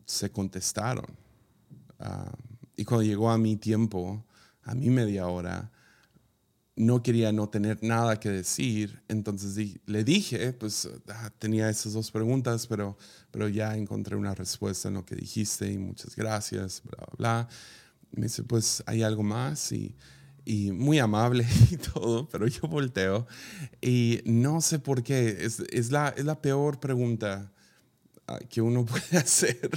se 0.06 0.32
contestaron. 0.32 1.06
Ah, 2.00 2.34
y 2.76 2.86
cuando 2.86 3.04
llegó 3.04 3.30
a 3.30 3.38
mi 3.38 3.58
tiempo, 3.58 4.26
a 4.64 4.74
mi 4.74 4.90
media 4.90 5.28
hora, 5.28 5.72
no 6.76 7.04
quería 7.04 7.32
no 7.32 7.50
tener 7.50 7.84
nada 7.84 8.20
que 8.20 8.30
decir, 8.30 9.04
entonces 9.08 9.80
le 9.86 10.04
dije, 10.04 10.54
pues 10.54 10.90
ah, 11.10 11.30
tenía 11.38 11.70
esas 11.70 11.94
dos 11.94 12.10
preguntas, 12.10 12.66
pero, 12.66 12.98
pero 13.30 13.48
ya 13.48 13.76
encontré 13.76 14.16
una 14.16 14.34
respuesta 14.34 14.88
en 14.88 14.96
lo 14.96 15.06
que 15.06 15.16
dijiste 15.16 15.72
y 15.72 15.78
muchas 15.78 16.16
gracias, 16.16 16.82
bla, 16.84 16.98
bla, 16.98 17.16
bla. 17.18 17.50
Me 18.12 18.24
dice, 18.24 18.44
pues 18.44 18.84
hay 18.88 19.04
algo 19.04 19.22
más 19.22 19.72
y, 19.72 19.96
y 20.46 20.72
muy 20.72 21.00
amable 21.00 21.48
y 21.72 21.78
todo, 21.78 22.28
pero 22.30 22.48
yo 22.48 22.68
volteo 22.68 23.28
y 23.82 24.22
no 24.26 24.62
sé 24.62 24.80
por 24.80 25.04
qué, 25.04 25.38
es, 25.46 25.60
es, 25.72 25.92
la, 25.92 26.10
es 26.10 26.26
la 26.26 26.42
peor 26.42 26.80
pregunta 26.80 27.52
ah, 28.28 28.40
que 28.50 28.62
uno 28.62 28.86
puede 28.86 29.18
hacer. 29.18 29.70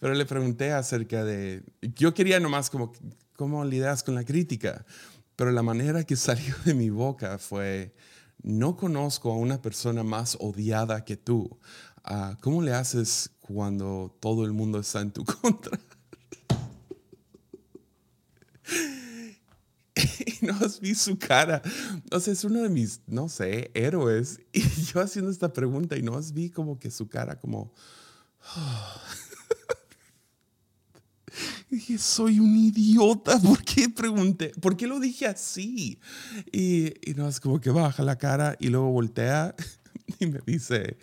Pero 0.00 0.12
le 0.12 0.26
pregunté 0.26 0.72
acerca 0.72 1.24
de, 1.24 1.62
yo 1.96 2.12
quería 2.12 2.40
nomás 2.40 2.68
como, 2.68 2.92
¿cómo 3.36 3.64
lidias 3.64 4.02
con 4.02 4.14
la 4.14 4.24
crítica? 4.24 4.84
Pero 5.36 5.50
la 5.50 5.62
manera 5.62 6.04
que 6.04 6.16
salió 6.16 6.54
de 6.64 6.74
mi 6.74 6.90
boca 6.90 7.38
fue, 7.38 7.94
no 8.42 8.76
conozco 8.76 9.32
a 9.32 9.36
una 9.36 9.60
persona 9.62 10.02
más 10.02 10.36
odiada 10.40 11.04
que 11.04 11.16
tú. 11.16 11.58
Uh, 12.06 12.36
¿Cómo 12.40 12.60
le 12.60 12.74
haces 12.74 13.30
cuando 13.40 14.14
todo 14.20 14.44
el 14.44 14.52
mundo 14.52 14.78
está 14.78 15.00
en 15.00 15.10
tu 15.10 15.24
contra? 15.24 15.78
no 20.46 20.54
has 20.54 20.80
visto 20.80 21.10
su 21.12 21.18
cara. 21.18 21.62
O 22.10 22.20
sea, 22.20 22.32
es 22.32 22.44
uno 22.44 22.62
de 22.62 22.68
mis, 22.68 23.00
no 23.06 23.28
sé, 23.28 23.70
héroes. 23.74 24.40
Y 24.52 24.62
yo 24.84 25.00
haciendo 25.00 25.30
esta 25.30 25.52
pregunta 25.52 25.96
y 25.96 26.02
no 26.02 26.16
has 26.16 26.32
vi 26.32 26.50
como 26.50 26.78
que 26.78 26.90
su 26.90 27.08
cara 27.08 27.38
como... 27.38 27.72
dije, 31.70 31.98
soy 31.98 32.38
un 32.38 32.56
idiota, 32.56 33.38
¿por 33.40 33.64
qué 33.64 33.88
pregunté? 33.88 34.52
¿Por 34.60 34.76
qué 34.76 34.86
lo 34.86 35.00
dije 35.00 35.26
así? 35.26 35.98
Y, 36.52 37.10
y 37.10 37.14
no, 37.14 37.28
es 37.28 37.40
como 37.40 37.60
que 37.60 37.70
baja 37.70 38.04
la 38.04 38.16
cara 38.16 38.56
y 38.60 38.68
luego 38.68 38.90
voltea 38.90 39.54
y 40.20 40.26
me 40.26 40.40
dice, 40.46 40.98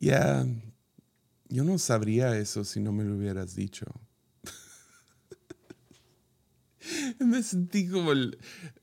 ya, 0.00 0.44
yo 1.48 1.64
no 1.64 1.78
sabría 1.78 2.36
eso 2.36 2.64
si 2.64 2.80
no 2.80 2.92
me 2.92 3.04
lo 3.04 3.16
hubieras 3.16 3.54
dicho. 3.54 3.86
me 7.18 7.42
sentí 7.42 7.88
como 7.88 8.12
el, 8.12 8.38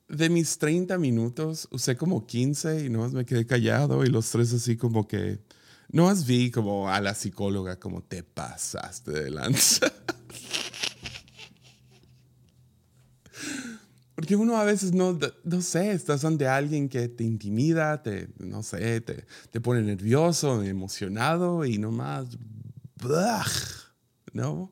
de 0.07 0.29
mis 0.29 0.57
30 0.57 0.97
minutos, 0.97 1.67
usé 1.71 1.95
como 1.95 2.25
15 2.25 2.85
y 2.85 2.89
no 2.89 3.07
me 3.09 3.25
quedé 3.25 3.45
callado 3.45 4.03
y 4.05 4.09
los 4.09 4.29
tres 4.29 4.53
así 4.53 4.77
como 4.77 5.07
que, 5.07 5.39
no 5.89 6.05
más 6.05 6.25
vi 6.25 6.51
como 6.51 6.89
a 6.89 7.01
la 7.01 7.13
psicóloga 7.15 7.79
como 7.79 8.01
te 8.03 8.23
pasaste 8.23 9.11
de 9.11 9.29
lanza. 9.29 9.91
Porque 14.15 14.35
uno 14.35 14.57
a 14.57 14.63
veces 14.63 14.93
no, 14.93 15.17
no 15.43 15.61
sé, 15.61 15.91
estás 15.93 16.25
ante 16.25 16.47
alguien 16.47 16.89
que 16.89 17.07
te 17.09 17.23
intimida, 17.23 18.03
te, 18.03 18.29
no 18.37 18.61
sé, 18.61 19.01
te, 19.01 19.25
te 19.49 19.59
pone 19.59 19.81
nervioso, 19.81 20.61
emocionado 20.61 21.65
y 21.65 21.79
nomás, 21.79 22.37
¿no? 24.31 24.71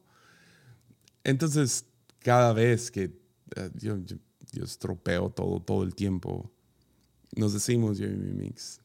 Entonces, 1.23 1.85
cada 2.19 2.53
vez 2.53 2.91
que 2.91 3.18
eh, 3.55 3.69
yo, 3.75 3.97
yo, 4.51 4.63
estropeo 4.63 5.29
todo, 5.29 5.61
todo 5.61 5.83
el 5.83 5.95
tiempo, 5.95 6.51
nos 7.35 7.53
decimos 7.53 7.97
yo 7.97 8.07
y 8.07 8.15
mi 8.15 8.31
mix, 8.31 8.81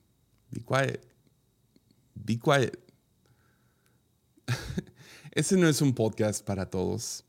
be 0.50 0.60
quiet, 0.60 1.06
be 2.14 2.38
quiet. 2.38 2.78
Ese 5.32 5.56
no 5.56 5.68
es 5.68 5.80
un 5.80 5.94
podcast 5.94 6.44
para 6.44 6.70
todos. 6.70 7.24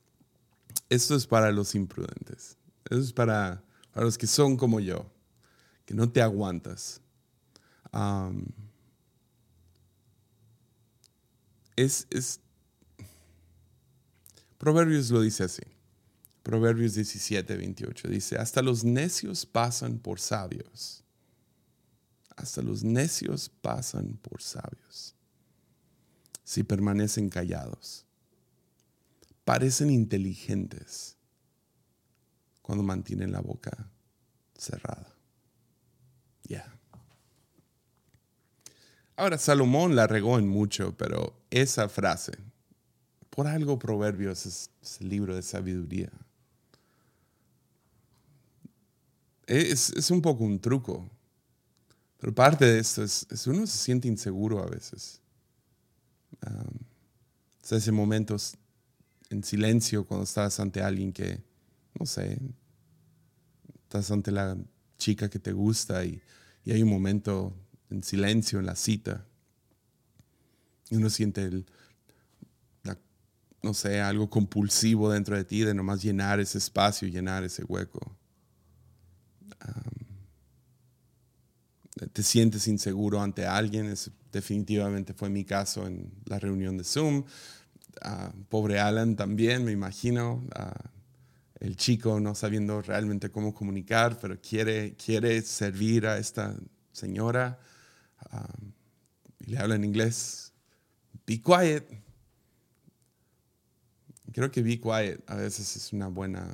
Esto 0.90 1.16
es 1.16 1.26
para 1.26 1.52
los 1.52 1.74
imprudentes. 1.74 2.58
Eso 2.90 3.00
es 3.00 3.14
para, 3.14 3.64
los 3.96 4.18
que 4.18 4.28
son 4.28 4.58
como 4.58 4.80
yo, 4.80 5.12
que 5.86 5.96
no 5.96 6.12
te 6.12 6.22
aguantas. 6.22 7.02
es, 11.76 12.06
es, 12.12 12.40
Proverbios 14.58 15.10
lo 15.12 15.22
dice 15.22 15.44
así. 15.44 15.62
Proverbios 16.46 16.94
17, 16.94 17.58
28 17.58 18.08
dice, 18.08 18.38
hasta 18.38 18.62
los 18.62 18.84
necios 18.84 19.48
pasan 19.48 19.98
por 19.98 20.20
sabios. 20.20 21.04
Hasta 22.36 22.62
los 22.62 22.84
necios 22.84 23.50
pasan 23.50 24.20
por 24.22 24.44
sabios. 24.44 25.16
Si 26.44 26.62
permanecen 26.62 27.30
callados. 27.30 28.06
Parecen 29.44 29.90
inteligentes 29.90 31.18
cuando 32.62 32.84
mantienen 32.84 33.32
la 33.32 33.42
boca 33.42 33.90
cerrada. 34.56 35.16
Ya. 36.44 36.78
Ahora, 39.16 39.40
Salomón 39.40 39.96
la 39.96 40.06
regó 40.06 40.38
en 40.38 40.48
mucho, 40.48 40.96
pero 40.96 41.42
esa 41.50 41.90
frase, 41.90 42.34
por 43.32 43.48
algo 43.48 43.80
Proverbios 43.80 44.46
es, 44.46 44.70
el 45.00 45.10
libro 45.10 45.36
de 45.36 45.42
sabiduría. 45.42 46.12
Es, 49.48 50.12
un 50.12 50.22
poco 50.22 50.44
un 50.44 50.60
truco, 50.60 51.08
pero 52.18 52.34
parte 52.34 52.66
de 52.66 52.80
esto 52.80 53.04
es, 53.04 53.28
uno 53.48 53.68
se 53.68 53.78
siente 53.78 54.08
inseguro 54.08 54.62
a 54.62 54.66
veces. 54.66 55.22
Um, 56.46 56.80
ese 57.70 57.92
momentos 57.92 58.56
en 59.30 59.44
silencio 59.44 60.06
cuando 60.06 60.24
estás 60.24 60.60
ante 60.60 60.82
alguien 60.82 61.12
que 61.12 61.42
no 62.00 62.06
sé, 62.06 62.38
estás 63.84 64.12
ante 64.12 64.32
la 64.32 64.58
chica 64.98 65.30
que 65.30 65.40
te 65.40 65.54
gusta 65.54 66.04
y, 66.06 66.22
hay 66.68 66.82
un 66.82 66.90
momento 66.90 67.54
en 67.92 68.04
silencio 68.04 68.58
en 68.58 68.66
la 68.66 68.76
cita 68.76 69.24
y 70.90 70.96
uno 70.96 71.12
siente 71.12 71.44
el, 71.44 71.66
no 73.62 73.74
sé, 73.74 74.02
algo 74.02 74.30
compulsivo 74.30 75.12
dentro 75.12 75.36
de 75.36 75.44
ti 75.44 75.62
de 75.62 75.74
nomás 75.74 76.04
llenar 76.04 76.40
ese 76.40 76.58
espacio, 76.60 77.08
llenar 77.08 77.44
ese 77.44 77.64
hueco. 77.64 78.16
Te 82.12 82.24
sientes 82.24 82.68
inseguro 82.68 83.22
ante 83.22 83.46
alguien, 83.46 83.94
definitivamente 84.32 85.14
fue 85.14 85.30
mi 85.30 85.46
caso 85.46 85.88
en 85.88 86.12
la 86.26 86.40
reunión 86.40 86.78
de 86.78 86.84
Zoom. 86.84 87.24
Ah, 88.02 88.34
pobre 88.50 88.80
Alan 88.80 89.16
también, 89.16 89.64
me 89.64 89.72
imagino. 89.72 90.44
Ah, 90.54 90.92
el 91.60 91.78
chico 91.78 92.20
no 92.20 92.36
sabiendo 92.36 92.82
realmente 92.82 93.32
cómo 93.32 93.54
comunicar, 93.54 94.20
pero 94.20 94.40
quiere, 94.42 94.96
quiere 94.96 95.42
servir 95.42 96.06
a 96.06 96.18
esta 96.18 96.56
señora 96.92 97.60
y 99.40 99.52
le 99.52 99.58
habla 99.58 99.76
en 99.76 99.84
inglés. 99.84 100.54
Be 101.26 101.42
quiet. 101.42 101.88
Creo 104.34 104.52
que 104.52 104.62
be 104.62 104.80
quiet 104.80 105.24
a 105.28 105.36
veces 105.36 105.76
es 105.76 105.94
una 105.94 106.08
buena, 106.08 106.54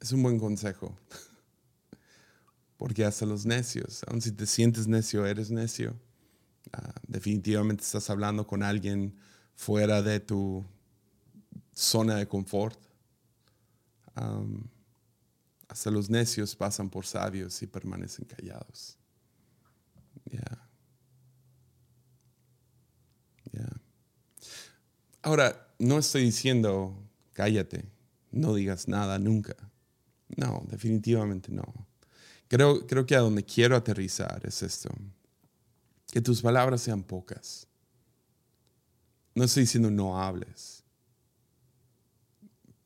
es 0.00 0.12
un 0.12 0.22
buen 0.22 0.38
consejo. 0.38 0.96
Porque 2.76 3.04
hasta 3.04 3.26
los 3.26 3.44
necios, 3.44 4.04
aun 4.06 4.20
si 4.20 4.32
te 4.32 4.46
sientes 4.46 4.86
necio, 4.86 5.26
eres 5.26 5.50
necio. 5.50 5.96
Ah, 6.72 6.94
definitivamente 7.06 7.82
estás 7.82 8.08
hablando 8.10 8.46
con 8.46 8.62
alguien 8.62 9.14
fuera 9.54 10.00
de 10.02 10.20
tu 10.20 10.64
zona 11.74 12.16
de 12.16 12.28
confort. 12.28 12.78
hasta 15.68 15.90
los 15.90 16.08
necios 16.10 16.56
pasan 16.56 16.88
por 16.90 17.06
sabios 17.06 17.62
y 17.62 17.66
permanecen 17.66 18.24
callados. 18.24 18.98
Ahora, 25.22 25.74
no 25.78 25.98
estoy 25.98 26.22
diciendo 26.22 26.96
cállate, 27.34 27.84
no 28.30 28.54
digas 28.54 28.88
nada 28.88 29.18
nunca. 29.18 29.54
No, 30.36 30.64
definitivamente 30.68 31.50
no. 31.52 31.64
Creo, 32.48 32.86
creo 32.86 33.06
que 33.06 33.16
a 33.16 33.20
donde 33.20 33.44
quiero 33.44 33.76
aterrizar 33.76 34.40
es 34.44 34.62
esto. 34.62 34.90
Que 36.10 36.20
tus 36.20 36.40
palabras 36.40 36.80
sean 36.82 37.02
pocas. 37.02 37.66
No 39.34 39.44
estoy 39.44 39.62
diciendo 39.62 39.90
no 39.90 40.20
hables 40.20 40.78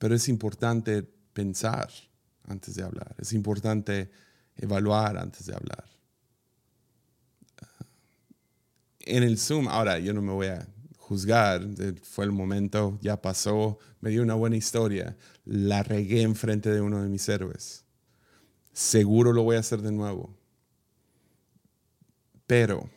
pero 0.02 0.16
es 0.16 0.28
importante 0.28 1.05
pensar 1.33 1.88
antes 2.48 2.74
de 2.74 2.83
hablar, 2.83 3.14
es 3.18 3.33
importante 3.35 4.11
evaluar 4.57 5.16
antes 5.16 5.46
de 5.46 5.55
hablar. 5.55 5.85
En 8.98 9.22
el 9.22 9.38
Zoom, 9.38 9.68
ahora 9.68 10.00
yo 10.00 10.12
no 10.12 10.20
me 10.20 10.33
voy 10.33 10.48
a 10.48 10.66
juzgar, 11.12 11.68
fue 12.03 12.25
el 12.25 12.33
momento, 12.33 12.98
ya 13.03 13.20
pasó, 13.20 13.79
me 14.01 14.11
dio 14.11 14.22
una 14.22 14.35
buena 14.35 14.57
historia, 14.57 15.16
la 15.44 15.83
regué 15.83 16.22
enfrente 16.22 16.70
de 16.70 16.81
uno 16.81 17.03
de 17.03 17.09
mis 17.09 17.29
héroes. 17.29 17.85
Seguro 18.72 19.33
lo 19.33 19.42
voy 19.42 19.57
a 19.57 19.61
hacer 19.61 19.83
de 19.83 19.92
nuevo. 19.92 20.35
Pero 22.46 22.88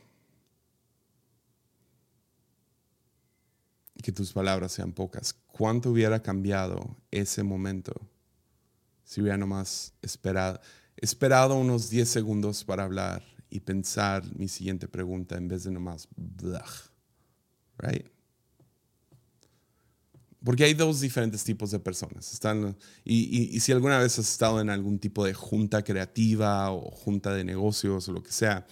que 4.01 4.11
tus 4.11 4.31
palabras 4.31 4.71
sean 4.71 4.93
pocas. 4.93 5.33
¿Cuánto 5.33 5.89
hubiera 5.89 6.21
cambiado 6.21 6.95
ese 7.11 7.43
momento 7.43 7.93
si 9.03 9.21
hubiera 9.21 9.37
nomás 9.37 9.93
esperado, 10.01 11.55
unos 11.55 11.89
10 11.89 12.07
segundos 12.07 12.63
para 12.63 12.83
hablar 12.83 13.23
y 13.49 13.59
pensar 13.59 14.23
mi 14.35 14.47
siguiente 14.47 14.87
pregunta 14.87 15.37
en 15.37 15.47
vez 15.47 15.63
de 15.63 15.71
nomás 15.71 16.07
Porque 20.45 20.63
hay 20.63 20.75
dos 20.75 21.01
diferentes 21.01 21.43
tipos 21.43 21.71
de 21.71 21.79
personas. 21.79 22.39
Y, 23.03 23.59
si 23.59 23.71
alguna 23.71 23.97
vez 23.97 24.19
has 24.19 24.29
estado 24.29 24.61
en 24.61 24.69
algún 24.69 24.99
tipo 24.99 25.25
de 25.25 25.33
junta 25.33 25.83
creativa 25.83 26.69
o 26.69 26.91
junta 26.91 27.33
de 27.33 27.43
negocios 27.43 28.07
o 28.07 28.11
lo 28.13 28.21
que 28.21 28.31
sea, 28.31 28.67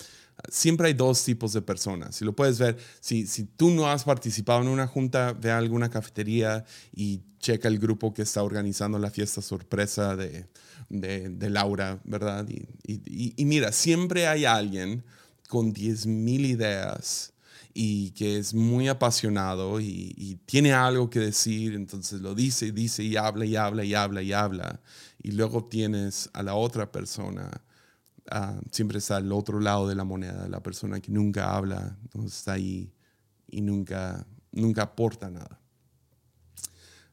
siempre 0.49 0.89
hay 0.89 0.93
dos 0.93 1.23
tipos 1.23 1.51
de 1.51 1.63
personas. 1.63 2.15
Si 2.15 2.25
lo 2.25 2.35
puedes 2.35 2.59
ver, 2.59 2.77
si, 2.99 3.25
tú 3.57 3.71
no 3.71 3.89
has 3.89 4.03
participado 4.03 4.61
en 4.61 4.67
una 4.67 4.85
junta, 4.85 5.33
ve 5.33 5.49
a 5.49 5.57
alguna 5.57 5.89
cafetería 5.89 6.63
y 6.95 7.21
checa 7.39 7.69
el 7.69 7.79
grupo 7.79 8.13
que 8.13 8.21
está 8.21 8.43
organizando 8.43 8.99
la 8.99 9.09
fiesta 9.09 9.41
sorpresa 9.41 10.15
de, 10.15 10.47
Laura, 11.49 11.99
¿verdad? 12.03 12.47
Y, 12.47 13.33
y, 13.35 13.45
mira, 13.45 13.71
siempre 13.71 14.27
hay 14.27 14.45
alguien 14.45 15.03
con 15.49 15.73
10.000 15.73 16.45
ideas 16.45 17.32
y 17.73 18.11
que 18.11 18.37
es 18.37 18.53
muy 18.53 18.87
apasionado 18.87 19.79
y, 19.79 20.39
tiene 20.45 20.73
algo 20.73 21.09
que 21.09 21.19
decir, 21.19 21.73
entonces 21.73 22.21
lo 22.21 22.35
dice 22.35 22.71
dice 22.71 23.03
y 23.03 23.15
habla 23.17 23.45
y 23.45 23.55
habla 23.55 23.83
y 23.83 23.93
habla 23.93 24.21
y 24.21 24.33
habla. 24.33 24.81
Y 25.21 25.31
luego 25.31 25.65
tienes 25.65 26.29
a 26.33 26.43
la 26.43 26.55
otra 26.55 26.91
persona 26.91 27.49
Ah, 28.29 28.57
siempre 28.71 28.99
está 28.99 29.17
al 29.17 29.31
otro 29.31 29.59
lado 29.59 29.87
de 29.87 29.95
la 29.95 30.05
moneda, 30.05 30.47
la 30.47 30.63
persona 30.63 31.01
que 31.01 31.11
nunca 31.11 31.55
habla, 31.55 31.97
no 32.13 32.25
está 32.25 32.53
ahí 32.53 32.91
y 33.47 33.61
nunca, 33.61 34.25
nunca 34.51 34.83
aporta 34.83 35.29
nada. 35.29 35.59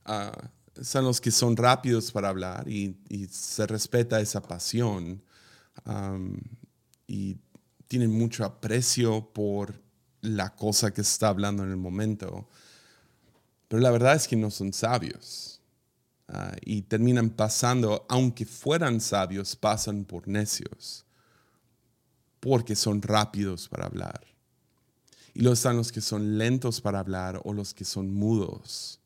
Ah, 0.05 0.51
son 0.81 1.05
los 1.05 1.21
que 1.21 1.31
son 1.31 1.57
rápidos 1.57 2.13
para 2.13 2.29
hablar 2.29 2.69
y, 2.69 2.97
se 3.31 3.67
respeta 3.67 4.21
esa 4.21 4.41
pasión 4.41 5.23
y 7.07 7.37
tienen 7.89 8.13
mucho 8.13 8.45
aprecio 8.45 9.33
por 9.33 9.83
la 10.23 10.55
cosa 10.55 10.93
que 10.93 11.01
está 11.01 11.29
hablando 11.29 11.65
en 11.65 11.71
el 11.71 11.77
momento. 11.77 12.49
Pero 13.69 13.83
la 13.83 13.91
verdad 13.91 14.17
es 14.17 14.27
que 14.27 14.37
no 14.37 14.51
son 14.51 14.73
sabios. 14.73 15.61
ah, 16.29 16.55
y 16.63 16.83
terminan 16.83 17.31
pasando, 17.31 18.07
aunque 18.09 18.47
fueran 18.47 19.01
sabios, 19.01 19.57
pasan 19.57 20.05
por 20.05 20.29
necios, 20.29 21.05
porque 22.41 22.77
son 22.77 23.03
rápidos 23.03 23.69
para 23.69 23.87
hablar. 23.87 24.21
Y 25.35 25.41
luego 25.41 25.55
están 25.55 25.77
los 25.77 25.93
que 25.93 26.01
son 26.01 26.39
lentos 26.39 26.81
para 26.81 27.01
hablar 27.01 27.41
o 27.45 27.53
los 27.53 27.73
que 27.75 27.85
son 27.85 28.13
mudos, 28.13 29.01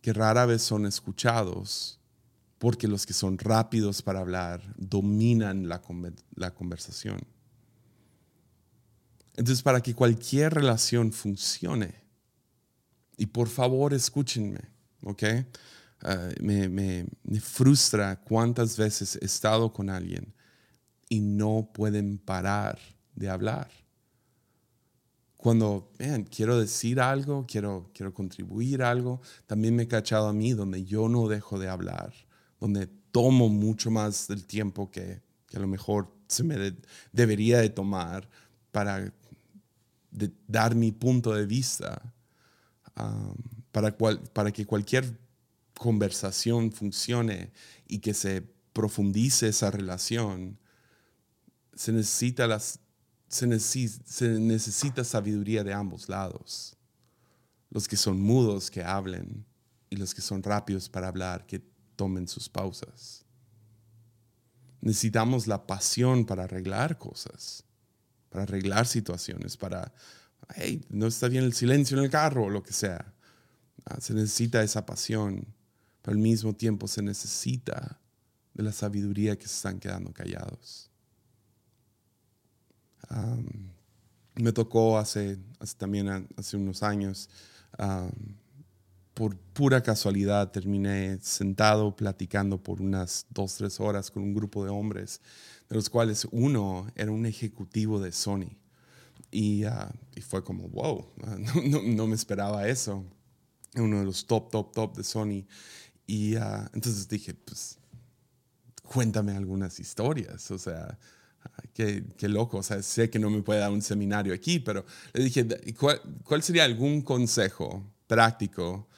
que 0.00 0.12
rara 0.12 0.46
vez 0.46 0.62
son 0.62 0.86
escuchados, 0.86 1.98
porque 2.58 2.88
los 2.88 3.06
que 3.06 3.12
son 3.12 3.38
rápidos 3.38 4.02
para 4.02 4.20
hablar 4.20 4.62
dominan 4.76 5.68
la, 5.68 5.82
la 6.34 6.54
conversación. 6.54 7.20
Entonces, 9.38 9.62
para 9.62 9.80
que 9.80 9.94
cualquier 9.94 10.52
relación 10.52 11.12
funcione, 11.12 11.94
y 13.16 13.26
por 13.26 13.46
favor 13.46 13.94
escúchenme, 13.94 14.58
¿ok? 15.04 15.22
Ah, 16.02 16.30
me, 16.40 16.68
me, 16.68 17.06
frustra 17.40 18.20
cuántas 18.20 18.76
veces 18.76 19.16
he 19.22 19.24
estado 19.24 19.72
con 19.72 19.90
alguien 19.90 20.34
y 21.08 21.20
no 21.20 21.70
pueden 21.72 22.18
parar 22.18 22.80
de 23.14 23.30
hablar. 23.30 23.70
Cuando, 25.36 25.92
vean, 25.96 26.24
quiero 26.24 26.58
decir 26.58 27.00
algo, 27.00 27.46
quiero, 27.46 27.92
quiero 27.94 28.12
contribuir 28.12 28.82
algo, 28.82 29.20
también 29.46 29.76
me 29.76 29.84
he 29.84 29.88
cachado 29.88 30.26
a 30.26 30.32
mí 30.32 30.52
donde 30.52 30.84
yo 30.84 31.08
no 31.08 31.28
dejo 31.28 31.60
de 31.60 31.68
hablar, 31.68 32.12
donde 32.58 32.88
tomo 33.12 33.48
mucho 33.48 33.92
más 33.92 34.26
del 34.26 34.44
tiempo 34.46 34.90
que, 34.90 35.22
que 35.46 35.58
a 35.58 35.60
lo 35.60 35.68
mejor 35.68 36.12
se 36.26 36.42
me 36.42 36.74
debería 37.12 37.58
de 37.60 37.70
tomar 37.70 38.28
para 38.72 39.12
de 40.10 40.32
dar 40.46 40.74
mi 40.74 40.92
punto 40.92 41.32
de 41.34 41.46
vista 41.46 42.14
um, 42.98 43.34
para, 43.72 43.96
para 43.96 44.52
que 44.52 44.66
cualquier 44.66 45.18
conversación 45.78 46.72
funcione 46.72 47.52
y 47.86 47.98
que 48.00 48.14
se 48.14 48.42
profundice 48.72 49.48
esa 49.48 49.70
relación, 49.70 50.58
se 51.74 51.92
necesita, 51.92 52.46
las, 52.46 52.80
se, 53.28 53.58
se 53.58 54.28
necesita 54.40 55.04
sabiduría 55.04 55.62
de 55.62 55.72
ambos 55.72 56.08
lados. 56.08 56.76
Los 57.70 57.86
que 57.86 57.96
son 57.96 58.20
mudos 58.20 58.70
que 58.70 58.82
hablen 58.82 59.44
y 59.90 59.96
los 59.96 60.14
que 60.14 60.22
son 60.22 60.42
rápidos 60.42 60.88
para 60.88 61.08
hablar 61.08 61.46
que 61.46 61.62
tomen 61.96 62.26
sus 62.26 62.48
pausas. 62.48 63.24
Necesitamos 64.80 65.46
la 65.46 65.66
pasión 65.66 66.24
para 66.24 66.44
arreglar 66.44 66.98
cosas 66.98 67.67
para 68.30 68.44
arreglar 68.44 68.86
situaciones, 68.86 69.56
para, 69.56 69.92
hey, 70.54 70.84
no 70.90 71.06
está 71.06 71.28
bien 71.28 71.44
el 71.44 71.52
silencio 71.52 71.96
en 71.98 72.04
el 72.04 72.10
carro 72.10 72.44
o 72.44 72.50
lo 72.50 72.62
que 72.62 72.72
sea. 72.72 73.14
Ah, 73.84 73.98
se 74.00 74.14
necesita 74.14 74.62
esa 74.62 74.84
pasión, 74.84 75.46
pero 76.02 76.16
al 76.16 76.22
mismo 76.22 76.54
tiempo 76.54 76.88
se 76.88 77.02
necesita 77.02 78.00
de 78.54 78.62
la 78.62 78.72
sabiduría 78.72 79.38
que 79.38 79.46
se 79.46 79.54
están 79.54 79.78
quedando 79.78 80.12
callados. 80.12 80.90
me 84.34 84.52
tocó 84.52 84.98
hace, 84.98 85.38
también 85.78 86.28
hace 86.36 86.56
unos 86.56 86.82
años, 86.82 87.30
por 89.14 89.36
pura 89.36 89.82
casualidad 89.82 90.52
terminé 90.52 91.18
sentado 91.22 91.96
platicando 91.96 92.62
por 92.62 92.80
unas 92.80 93.26
dos, 93.30 93.56
tres 93.56 93.80
horas 93.80 94.10
con 94.10 94.22
un 94.22 94.34
grupo 94.34 94.64
de 94.64 94.70
hombres 94.70 95.20
de 95.68 95.76
los 95.76 95.90
cuales 95.90 96.26
uno 96.30 96.90
era 96.94 97.10
un 97.10 97.26
ejecutivo 97.26 98.00
de 98.00 98.12
Sony. 98.12 98.56
Y, 99.30 99.64
ah, 99.64 99.92
fue 100.26 100.42
como, 100.42 100.68
wow, 100.68 101.06
ah, 101.24 101.36
no, 101.84 102.06
me 102.06 102.14
esperaba 102.14 102.66
eso. 102.68 103.04
Uno 103.74 104.00
de 104.00 104.04
los 104.04 104.26
top, 104.26 104.50
top, 104.50 104.72
top 104.72 104.96
de 104.96 105.04
Sony. 105.04 105.46
Y 106.06 106.36
ah, 106.36 106.70
entonces 106.72 107.08
dije, 107.08 107.34
pues, 107.34 107.78
cuéntame 108.82 109.32
algunas 109.32 109.78
historias. 109.78 110.50
O 110.50 110.58
sea, 110.58 110.98
qué, 111.74 112.04
qué, 112.16 112.28
loco. 112.28 112.58
O 112.58 112.62
sea, 112.62 112.82
sé 112.82 113.10
que 113.10 113.18
no 113.18 113.28
me 113.28 113.42
puede 113.42 113.60
dar 113.60 113.70
un 113.70 113.82
seminario 113.82 114.32
aquí, 114.32 114.58
pero 114.58 114.86
le 115.12 115.24
dije, 115.24 115.46
¿cuál, 115.78 116.00
cuál 116.24 116.42
sería 116.42 116.64
algún 116.64 117.02
consejo 117.02 117.84
práctico 118.06 118.88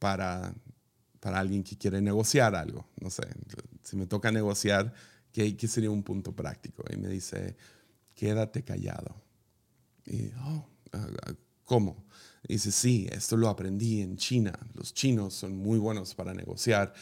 para, 0.00 0.52
para 1.20 1.38
alguien 1.38 1.62
que 1.62 1.78
quiere 1.78 2.00
negociar 2.00 2.56
algo? 2.56 2.88
No 3.00 3.08
sé, 3.10 3.22
si 3.84 3.96
me 3.96 4.06
toca 4.06 4.32
negociar, 4.32 4.92
¿Qué, 5.32 5.56
sería 5.66 5.90
un 5.90 6.02
punto 6.02 6.32
práctico? 6.36 6.84
Y 6.92 6.96
me 6.96 7.08
dice, 7.08 7.56
quédate 8.14 8.62
callado. 8.62 9.14
Y, 10.04 10.26
oh, 10.44 10.68
ah, 10.92 11.06
ah, 11.26 11.32
¿cómo? 11.64 12.04
dice, 12.46 12.70
sí, 12.70 13.08
esto 13.10 13.36
lo 13.36 13.48
aprendí 13.48 14.02
en 14.02 14.16
China. 14.16 14.52
Los 14.74 14.92
chinos 14.92 15.32
son 15.32 15.56
muy 15.56 15.78
buenos 15.78 16.14
para 16.14 16.34
negociar. 16.34 16.92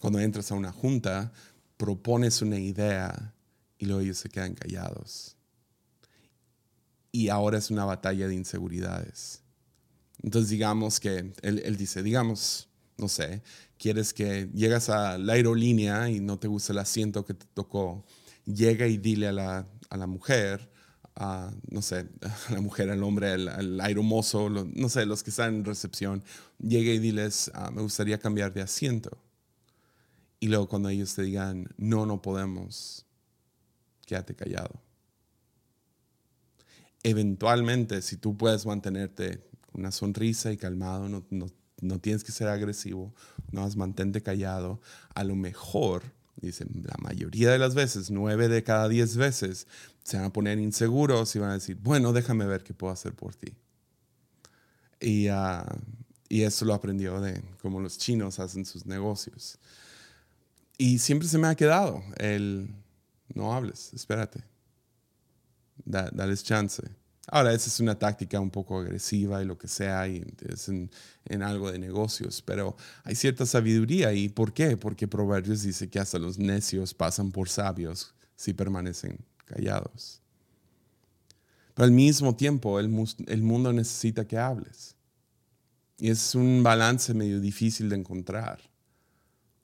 Cuando 0.00 0.20
entras 0.20 0.52
a 0.52 0.54
una 0.54 0.72
junta, 0.72 1.32
propones 1.76 2.42
una 2.42 2.58
idea 2.58 3.34
y 3.78 3.86
luego 3.86 4.02
ellos 4.02 4.18
se 4.18 4.28
quedan 4.28 4.54
callados. 4.54 5.36
Y 7.10 7.28
ahora 7.28 7.56
es 7.56 7.70
una 7.70 7.86
batalla 7.86 8.28
de 8.28 8.34
inseguridades. 8.34 9.40
Entonces 10.22 10.50
digamos 10.50 11.00
que 11.00 11.32
él, 11.42 11.62
él 11.64 11.76
dice, 11.76 12.02
digamos, 12.02 12.67
no 12.98 13.08
sé, 13.08 13.42
quieres 13.78 14.12
que 14.12 14.50
llegas 14.52 14.90
a 14.90 15.18
la 15.18 15.34
aerolínea 15.34 16.10
y 16.10 16.20
no 16.20 16.38
te 16.38 16.48
gusta 16.48 16.72
el 16.72 16.80
asiento 16.80 17.24
que 17.24 17.34
te 17.34 17.46
tocó, 17.54 18.04
llega 18.44 18.86
y 18.86 18.98
dile 18.98 19.28
a 19.28 19.32
la, 19.32 19.68
a 19.88 19.96
la 19.96 20.06
mujer, 20.06 20.70
a, 21.14 21.50
no 21.70 21.80
sé, 21.80 22.08
a 22.48 22.52
la 22.52 22.60
mujer, 22.60 22.90
al 22.90 23.02
hombre, 23.02 23.30
al, 23.30 23.80
aeromozo, 23.80 24.50
no 24.50 24.88
sé, 24.88 25.06
los 25.06 25.22
que 25.22 25.30
están 25.30 25.56
en 25.56 25.64
recepción, 25.64 26.22
llega 26.58 26.92
y 26.92 26.98
diles, 26.98 27.50
ah, 27.54 27.70
me 27.70 27.82
gustaría 27.82 28.18
cambiar 28.18 28.52
de 28.52 28.62
asiento. 28.62 29.18
Y 30.40 30.48
luego 30.48 30.68
cuando 30.68 30.88
ellos 30.88 31.14
te 31.14 31.22
digan, 31.22 31.68
no, 31.76 32.06
no 32.06 32.22
podemos, 32.22 33.06
quédate 34.06 34.34
callado. 34.34 34.80
Eventualmente, 37.02 38.02
si 38.02 38.16
tú 38.16 38.36
puedes 38.36 38.66
mantenerte 38.66 39.44
una 39.72 39.90
sonrisa 39.90 40.52
y 40.52 40.56
calmado, 40.56 41.08
no, 41.08 41.24
no, 41.30 41.46
no 41.80 41.98
tienes 41.98 42.24
que 42.24 42.32
ser 42.32 42.48
agresivo, 42.48 43.14
no 43.50 43.64
has 43.64 43.76
mantente 43.76 44.22
callado. 44.22 44.80
A 45.14 45.24
lo 45.24 45.36
mejor, 45.36 46.02
dicen, 46.36 46.68
la 46.84 46.96
mayoría 46.98 47.50
de 47.50 47.58
las 47.58 47.74
veces, 47.74 48.10
nueve 48.10 48.48
de 48.48 48.62
cada 48.62 48.88
diez 48.88 49.16
veces, 49.16 49.66
se 50.02 50.16
van 50.16 50.26
a 50.26 50.32
poner 50.32 50.58
inseguros 50.58 51.34
y 51.36 51.38
van 51.38 51.50
a 51.50 51.54
decir, 51.54 51.76
bueno, 51.80 52.12
déjame 52.12 52.46
ver 52.46 52.62
qué 52.62 52.74
puedo 52.74 52.92
hacer 52.92 53.14
por 53.14 53.34
ti. 53.34 53.54
Y, 55.00 55.28
uh, 55.30 55.64
y 56.28 56.42
eso 56.42 56.64
lo 56.64 56.74
aprendió 56.74 57.20
de 57.20 57.42
cómo 57.62 57.80
los 57.80 57.98
chinos 57.98 58.38
hacen 58.38 58.64
sus 58.64 58.86
negocios. 58.86 59.58
Y 60.76 60.98
siempre 60.98 61.28
se 61.28 61.38
me 61.38 61.48
ha 61.48 61.54
quedado 61.54 62.02
el, 62.18 62.70
no 63.34 63.52
hables, 63.54 63.92
espérate, 63.94 64.44
da, 65.84 66.10
dales 66.12 66.42
chance. 66.44 66.82
Ahora, 67.30 67.52
esa 67.52 67.68
es 67.68 67.78
una 67.78 67.98
táctica 67.98 68.40
un 68.40 68.50
poco 68.50 68.78
agresiva 68.78 69.42
y 69.42 69.44
lo 69.44 69.58
que 69.58 69.68
sea, 69.68 70.08
y 70.08 70.24
es 70.48 70.68
en, 70.68 70.90
algo 71.42 71.70
de 71.70 71.78
negocios, 71.78 72.42
pero 72.42 72.74
hay 73.04 73.14
cierta 73.14 73.44
sabiduría. 73.44 74.14
¿Y 74.14 74.30
por 74.30 74.54
qué? 74.54 74.78
Porque 74.78 75.06
Proverbios 75.06 75.62
dice 75.62 75.90
que 75.90 76.00
hasta 76.00 76.18
los 76.18 76.38
necios 76.38 76.94
pasan 76.94 77.30
por 77.30 77.50
sabios 77.50 78.14
si 78.34 78.54
permanecen 78.54 79.18
callados. 79.44 80.22
Pero 81.74 81.84
al 81.84 81.92
mismo 81.92 82.34
tiempo, 82.34 82.80
el, 82.80 82.90
el 83.26 83.42
mundo 83.42 83.74
necesita 83.74 84.26
que 84.26 84.38
hables. 84.38 84.96
Y 85.98 86.08
es 86.08 86.34
un 86.34 86.62
balance 86.62 87.12
medio 87.12 87.40
difícil 87.40 87.90
de 87.90 87.96
encontrar. 87.96 88.58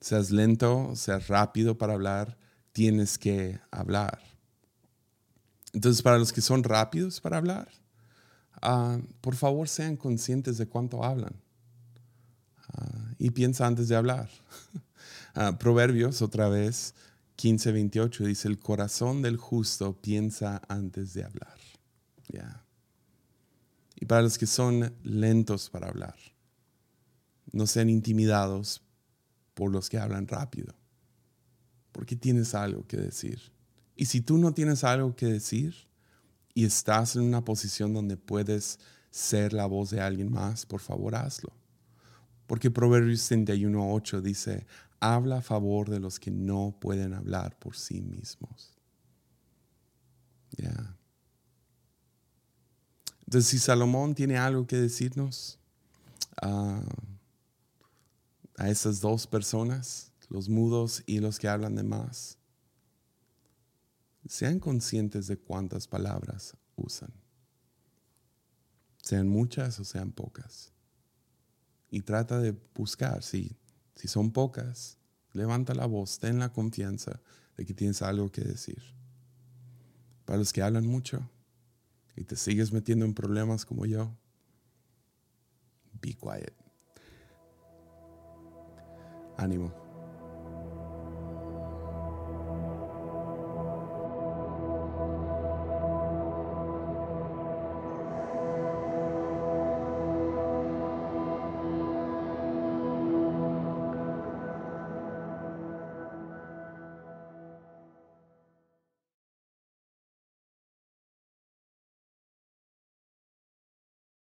Seas 0.00 0.30
lento, 0.30 0.92
seas 0.96 1.28
rápido 1.28 1.78
para 1.78 1.94
hablar, 1.94 2.36
tienes 2.72 3.16
que 3.16 3.58
hablar. 3.70 4.33
Entonces, 5.74 6.00
para 6.02 6.18
los 6.18 6.32
que 6.32 6.40
son 6.40 6.62
rápidos 6.62 7.20
para 7.20 7.36
hablar, 7.36 7.68
ah, 8.62 8.98
por 9.20 9.34
favor 9.34 9.68
sean 9.68 9.96
conscientes 9.96 10.56
de 10.56 10.66
cuánto 10.66 11.04
hablan. 11.04 11.34
Ah, 12.68 13.12
y 13.18 13.30
piensa 13.30 13.66
antes 13.66 13.88
de 13.88 13.96
hablar. 13.96 14.30
Ah, 15.36 15.58
Proverbios, 15.58 16.22
otra 16.22 16.48
vez, 16.48 16.94
15, 17.34 17.72
28, 17.72 18.24
dice, 18.24 18.46
el 18.46 18.60
corazón 18.60 19.20
del 19.20 19.36
justo 19.36 20.00
piensa 20.00 20.62
antes 20.68 21.12
de 21.12 21.24
hablar. 21.24 21.58
Y 23.96 24.06
para 24.06 24.22
los 24.22 24.38
que 24.38 24.46
son 24.46 24.94
lentos 25.02 25.70
para 25.70 25.88
hablar, 25.88 26.14
no 27.52 27.66
sean 27.66 27.88
intimidados 27.88 28.82
por 29.54 29.72
los 29.72 29.88
que 29.88 29.98
hablan 29.98 30.28
rápido, 30.28 30.74
porque 31.90 32.14
tienes 32.14 32.54
algo 32.54 32.86
que 32.86 32.96
decir. 32.96 33.53
Y 33.96 34.06
si 34.06 34.20
tú 34.20 34.38
no 34.38 34.52
tienes 34.52 34.84
algo 34.84 35.14
que 35.14 35.26
decir 35.26 35.74
y 36.54 36.64
estás 36.64 37.16
en 37.16 37.22
una 37.22 37.44
posición 37.44 37.92
donde 37.92 38.16
puedes 38.16 38.78
ser 39.10 39.52
la 39.52 39.66
voz 39.66 39.90
de 39.90 40.00
alguien 40.00 40.32
más, 40.32 40.66
por 40.66 40.80
favor 40.80 41.14
hazlo. 41.14 41.52
Porque 42.46 42.70
Proverbios 42.70 43.30
31.8 43.30 44.20
dice, 44.20 44.66
habla 45.00 45.38
a 45.38 45.42
favor 45.42 45.88
de 45.88 46.00
los 46.00 46.18
que 46.18 46.30
no 46.30 46.76
pueden 46.80 47.14
hablar 47.14 47.58
por 47.58 47.76
sí 47.76 48.02
mismos. 48.02 48.74
Ya. 50.56 50.96
Entonces, 53.26 53.50
si 53.50 53.58
Salomón 53.58 54.14
tiene 54.14 54.36
algo 54.36 54.66
que 54.66 54.76
decirnos, 54.76 55.58
ah, 56.42 56.82
a 58.56 58.68
esas 58.68 59.00
dos 59.00 59.26
personas, 59.26 60.12
los 60.28 60.48
mudos 60.48 61.02
y 61.06 61.20
los 61.20 61.38
que 61.38 61.48
hablan 61.48 61.74
de 61.74 61.82
más, 61.82 62.38
sean 64.28 64.58
conscientes 64.58 65.26
de 65.26 65.36
cuántas 65.36 65.86
palabras 65.86 66.56
usan. 66.76 67.12
Sean 69.02 69.28
muchas 69.28 69.78
o 69.80 69.84
sean 69.84 70.12
pocas. 70.12 70.72
Y 71.90 72.00
trata 72.00 72.40
de 72.40 72.56
buscar, 72.74 73.22
si, 73.22 73.56
si 73.94 74.08
son 74.08 74.32
pocas, 74.32 74.98
levanta 75.32 75.74
la 75.74 75.86
voz, 75.86 76.18
ten 76.18 76.38
la 76.38 76.52
confianza 76.52 77.20
de 77.56 77.66
que 77.66 77.74
tienes 77.74 78.02
algo 78.02 78.32
que 78.32 78.40
decir. 78.40 78.82
Para 80.24 80.38
los 80.38 80.52
que 80.52 80.62
hablan 80.62 80.86
mucho 80.86 81.28
y 82.16 82.24
te 82.24 82.36
sigues 82.36 82.72
metiendo 82.72 83.04
en 83.04 83.14
problemas 83.14 83.66
como 83.66 83.84
yo, 83.84 84.16
be 86.00 86.14
quiet. 86.14 86.54
Ánimo. 89.36 89.83